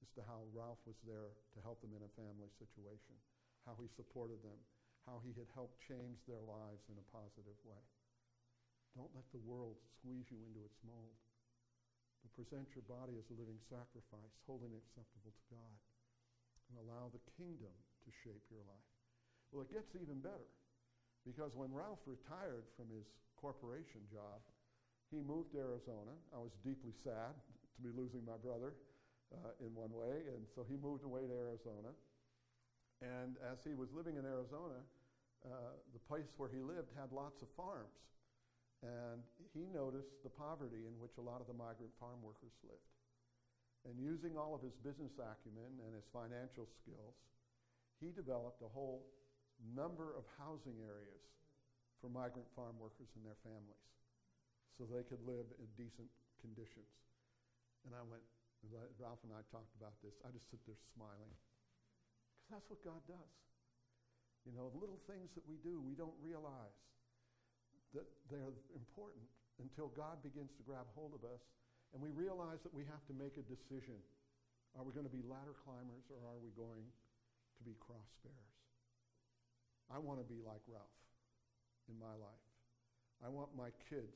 as 0.00 0.10
to 0.16 0.24
how 0.24 0.48
Ralph 0.56 0.80
was 0.88 0.96
there 1.04 1.36
to 1.54 1.58
help 1.60 1.84
them 1.84 1.92
in 1.92 2.02
a 2.02 2.16
family 2.16 2.48
situation, 2.56 3.18
how 3.64 3.76
he 3.78 3.88
supported 3.96 4.40
them, 4.40 4.58
how 5.04 5.20
he 5.24 5.32
had 5.36 5.48
helped 5.52 5.80
change 5.84 6.20
their 6.24 6.42
lives 6.44 6.84
in 6.88 6.96
a 6.96 7.10
positive 7.12 7.56
way. 7.64 7.84
Don't 8.98 9.14
let 9.14 9.26
the 9.30 9.42
world 9.46 9.78
squeeze 9.96 10.26
you 10.28 10.40
into 10.50 10.64
its 10.66 10.80
mold. 10.82 11.14
But 12.20 12.36
present 12.36 12.68
your 12.76 12.84
body 12.84 13.16
as 13.16 13.28
a 13.32 13.38
living 13.38 13.60
sacrifice, 13.70 14.34
holy 14.44 14.68
and 14.68 14.76
acceptable 14.76 15.32
to 15.32 15.44
God. 15.48 15.76
And 16.68 16.76
allow 16.84 17.08
the 17.10 17.22
kingdom 17.38 17.72
to 18.04 18.10
shape 18.22 18.44
your 18.52 18.62
life. 18.68 18.90
Well, 19.50 19.66
it 19.66 19.72
gets 19.72 19.90
even 19.96 20.22
better. 20.22 20.50
Because 21.26 21.50
when 21.56 21.74
Ralph 21.74 22.00
retired 22.06 22.68
from 22.76 22.88
his 22.92 23.08
corporation 23.36 24.04
job, 24.12 24.40
he 25.10 25.20
moved 25.24 25.52
to 25.52 25.58
Arizona. 25.58 26.14
I 26.30 26.38
was 26.38 26.54
deeply 26.62 26.94
sad 27.02 27.34
to 27.34 27.78
be 27.82 27.90
losing 27.90 28.22
my 28.22 28.38
brother 28.38 28.78
uh, 29.34 29.58
in 29.58 29.74
one 29.74 29.90
way, 29.90 30.22
and 30.30 30.46
so 30.54 30.62
he 30.62 30.78
moved 30.78 31.02
away 31.02 31.26
to 31.26 31.34
Arizona. 31.34 31.90
And 33.00 33.40
as 33.48 33.64
he 33.64 33.72
was 33.72 33.88
living 33.96 34.20
in 34.20 34.28
Arizona, 34.28 34.84
uh, 35.40 35.72
the 35.96 36.02
place 36.04 36.28
where 36.36 36.52
he 36.52 36.60
lived 36.60 36.92
had 36.92 37.12
lots 37.16 37.40
of 37.40 37.48
farms. 37.56 37.96
And 38.84 39.24
he 39.52 39.68
noticed 39.68 40.20
the 40.24 40.32
poverty 40.32 40.88
in 40.88 40.96
which 41.00 41.16
a 41.16 41.24
lot 41.24 41.40
of 41.40 41.48
the 41.48 41.56
migrant 41.56 41.92
farm 42.00 42.20
workers 42.20 42.52
lived. 42.64 42.88
And 43.88 43.96
using 43.96 44.36
all 44.36 44.52
of 44.52 44.60
his 44.60 44.76
business 44.84 45.16
acumen 45.16 45.80
and 45.80 45.96
his 45.96 46.04
financial 46.12 46.68
skills, 46.68 47.16
he 48.00 48.12
developed 48.12 48.60
a 48.60 48.68
whole 48.68 49.08
number 49.72 50.12
of 50.16 50.24
housing 50.40 50.76
areas 50.84 51.24
for 52.00 52.08
migrant 52.08 52.48
farm 52.56 52.76
workers 52.80 53.12
and 53.16 53.24
their 53.24 53.36
families 53.44 53.88
so 54.76 54.88
they 54.88 55.04
could 55.04 55.20
live 55.28 55.44
in 55.60 55.68
decent 55.76 56.08
conditions. 56.40 56.88
And 57.84 57.92
I 57.92 58.00
went, 58.04 58.24
Ralph 59.00 59.20
and 59.24 59.32
I 59.32 59.44
talked 59.52 59.72
about 59.76 59.96
this. 60.00 60.16
I 60.24 60.32
just 60.32 60.48
sit 60.48 60.60
there 60.64 60.76
smiling 60.96 61.32
that's 62.50 62.66
what 62.68 62.82
God 62.82 63.00
does. 63.06 63.34
You 64.44 64.52
know, 64.52 64.74
little 64.74 64.98
things 65.06 65.30
that 65.38 65.46
we 65.46 65.56
do, 65.62 65.78
we 65.78 65.94
don't 65.94 66.16
realize 66.18 66.74
that 67.94 68.06
they're 68.30 68.54
important 68.74 69.26
until 69.62 69.92
God 69.94 70.22
begins 70.22 70.50
to 70.56 70.62
grab 70.66 70.86
hold 70.94 71.14
of 71.14 71.22
us 71.26 71.42
and 71.92 71.98
we 71.98 72.10
realize 72.14 72.62
that 72.62 72.72
we 72.72 72.86
have 72.86 73.02
to 73.10 73.14
make 73.14 73.34
a 73.34 73.44
decision. 73.46 73.98
Are 74.78 74.86
we 74.86 74.94
going 74.94 75.06
to 75.06 75.12
be 75.12 75.26
ladder 75.26 75.58
climbers 75.66 76.06
or 76.10 76.22
are 76.22 76.38
we 76.38 76.54
going 76.54 76.86
to 76.86 77.62
be 77.66 77.74
cross 77.82 78.10
bearers? 78.22 78.58
I 79.90 79.98
want 79.98 80.22
to 80.22 80.26
be 80.26 80.38
like 80.46 80.62
Ralph 80.70 81.02
in 81.90 81.98
my 81.98 82.14
life. 82.14 82.46
I 83.18 83.28
want 83.28 83.50
my 83.58 83.74
kids 83.90 84.14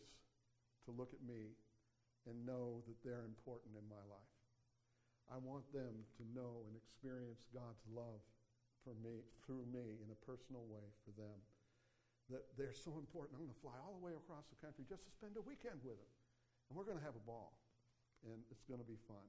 to 0.86 0.94
look 0.94 1.10
at 1.10 1.20
me 1.26 1.58
and 2.30 2.46
know 2.46 2.80
that 2.86 2.96
they're 3.02 3.26
important 3.26 3.74
in 3.74 3.84
my 3.90 4.00
life. 4.06 4.33
I 5.32 5.40
want 5.40 5.64
them 5.72 6.04
to 6.20 6.22
know 6.36 6.64
and 6.68 6.76
experience 6.76 7.44
God's 7.50 7.80
love 7.88 8.20
for 8.84 8.92
me, 9.00 9.24
through 9.44 9.64
me, 9.72 9.96
in 10.04 10.12
a 10.12 10.18
personal 10.28 10.68
way 10.68 10.84
for 11.04 11.12
them. 11.16 11.38
That 12.28 12.44
they're 12.56 12.76
so 12.76 12.96
important. 13.00 13.36
I'm 13.36 13.44
going 13.44 13.56
to 13.56 13.64
fly 13.64 13.76
all 13.80 13.96
the 13.96 14.04
way 14.04 14.16
across 14.16 14.48
the 14.48 14.60
country 14.60 14.84
just 14.88 15.04
to 15.08 15.12
spend 15.12 15.36
a 15.36 15.44
weekend 15.44 15.80
with 15.84 15.96
them. 15.96 16.12
And 16.68 16.76
we're 16.76 16.88
going 16.88 17.00
to 17.00 17.04
have 17.04 17.16
a 17.16 17.26
ball. 17.28 17.56
And 18.24 18.40
it's 18.48 18.64
going 18.64 18.80
to 18.80 18.88
be 18.88 18.96
fun. 19.04 19.28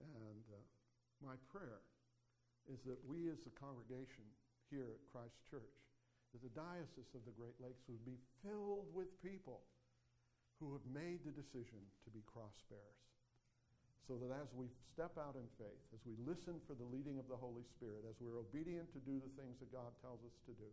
And 0.00 0.44
uh, 0.48 0.60
my 1.20 1.36
prayer 1.52 1.84
is 2.68 2.80
that 2.84 3.00
we 3.04 3.28
as 3.32 3.44
a 3.48 3.52
congregation 3.56 4.24
here 4.68 4.92
at 4.92 5.00
Christ 5.08 5.40
Church, 5.48 5.80
that 6.32 6.44
the 6.44 6.52
diocese 6.52 7.12
of 7.16 7.24
the 7.24 7.32
Great 7.36 7.56
Lakes 7.60 7.84
would 7.88 8.04
be 8.04 8.20
filled 8.44 8.88
with 8.92 9.08
people 9.24 9.64
who 10.60 10.72
have 10.76 10.84
made 10.88 11.24
the 11.24 11.32
decision 11.32 11.80
to 12.04 12.10
be 12.12 12.20
cross 12.28 12.60
bearers. 12.68 13.17
So 14.08 14.16
that 14.24 14.32
as 14.32 14.48
we 14.56 14.72
step 14.96 15.12
out 15.20 15.36
in 15.36 15.44
faith, 15.60 15.84
as 15.92 16.00
we 16.08 16.16
listen 16.24 16.56
for 16.64 16.72
the 16.72 16.88
leading 16.88 17.20
of 17.20 17.28
the 17.28 17.36
Holy 17.36 17.60
Spirit, 17.76 18.08
as 18.08 18.16
we're 18.24 18.40
obedient 18.40 18.88
to 18.96 19.00
do 19.04 19.20
the 19.20 19.28
things 19.36 19.60
that 19.60 19.68
God 19.68 19.92
tells 20.00 20.24
us 20.24 20.32
to 20.48 20.56
do, 20.56 20.70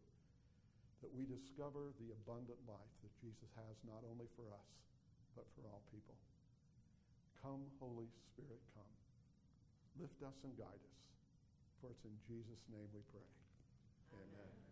that 1.04 1.12
we 1.12 1.28
discover 1.28 1.92
the 2.00 2.16
abundant 2.24 2.58
life 2.64 2.94
that 3.04 3.12
Jesus 3.20 3.52
has 3.60 3.76
not 3.84 4.08
only 4.08 4.32
for 4.40 4.48
us, 4.56 4.70
but 5.36 5.44
for 5.52 5.68
all 5.68 5.84
people. 5.92 6.16
Come, 7.44 7.68
Holy 7.84 8.08
Spirit, 8.32 8.64
come. 8.72 8.94
Lift 10.00 10.24
us 10.24 10.40
and 10.48 10.56
guide 10.56 10.82
us. 10.82 11.00
For 11.84 11.92
it's 11.92 12.08
in 12.08 12.16
Jesus' 12.26 12.64
name 12.72 12.88
we 12.96 13.04
pray. 13.12 13.30
Amen. 14.16 14.65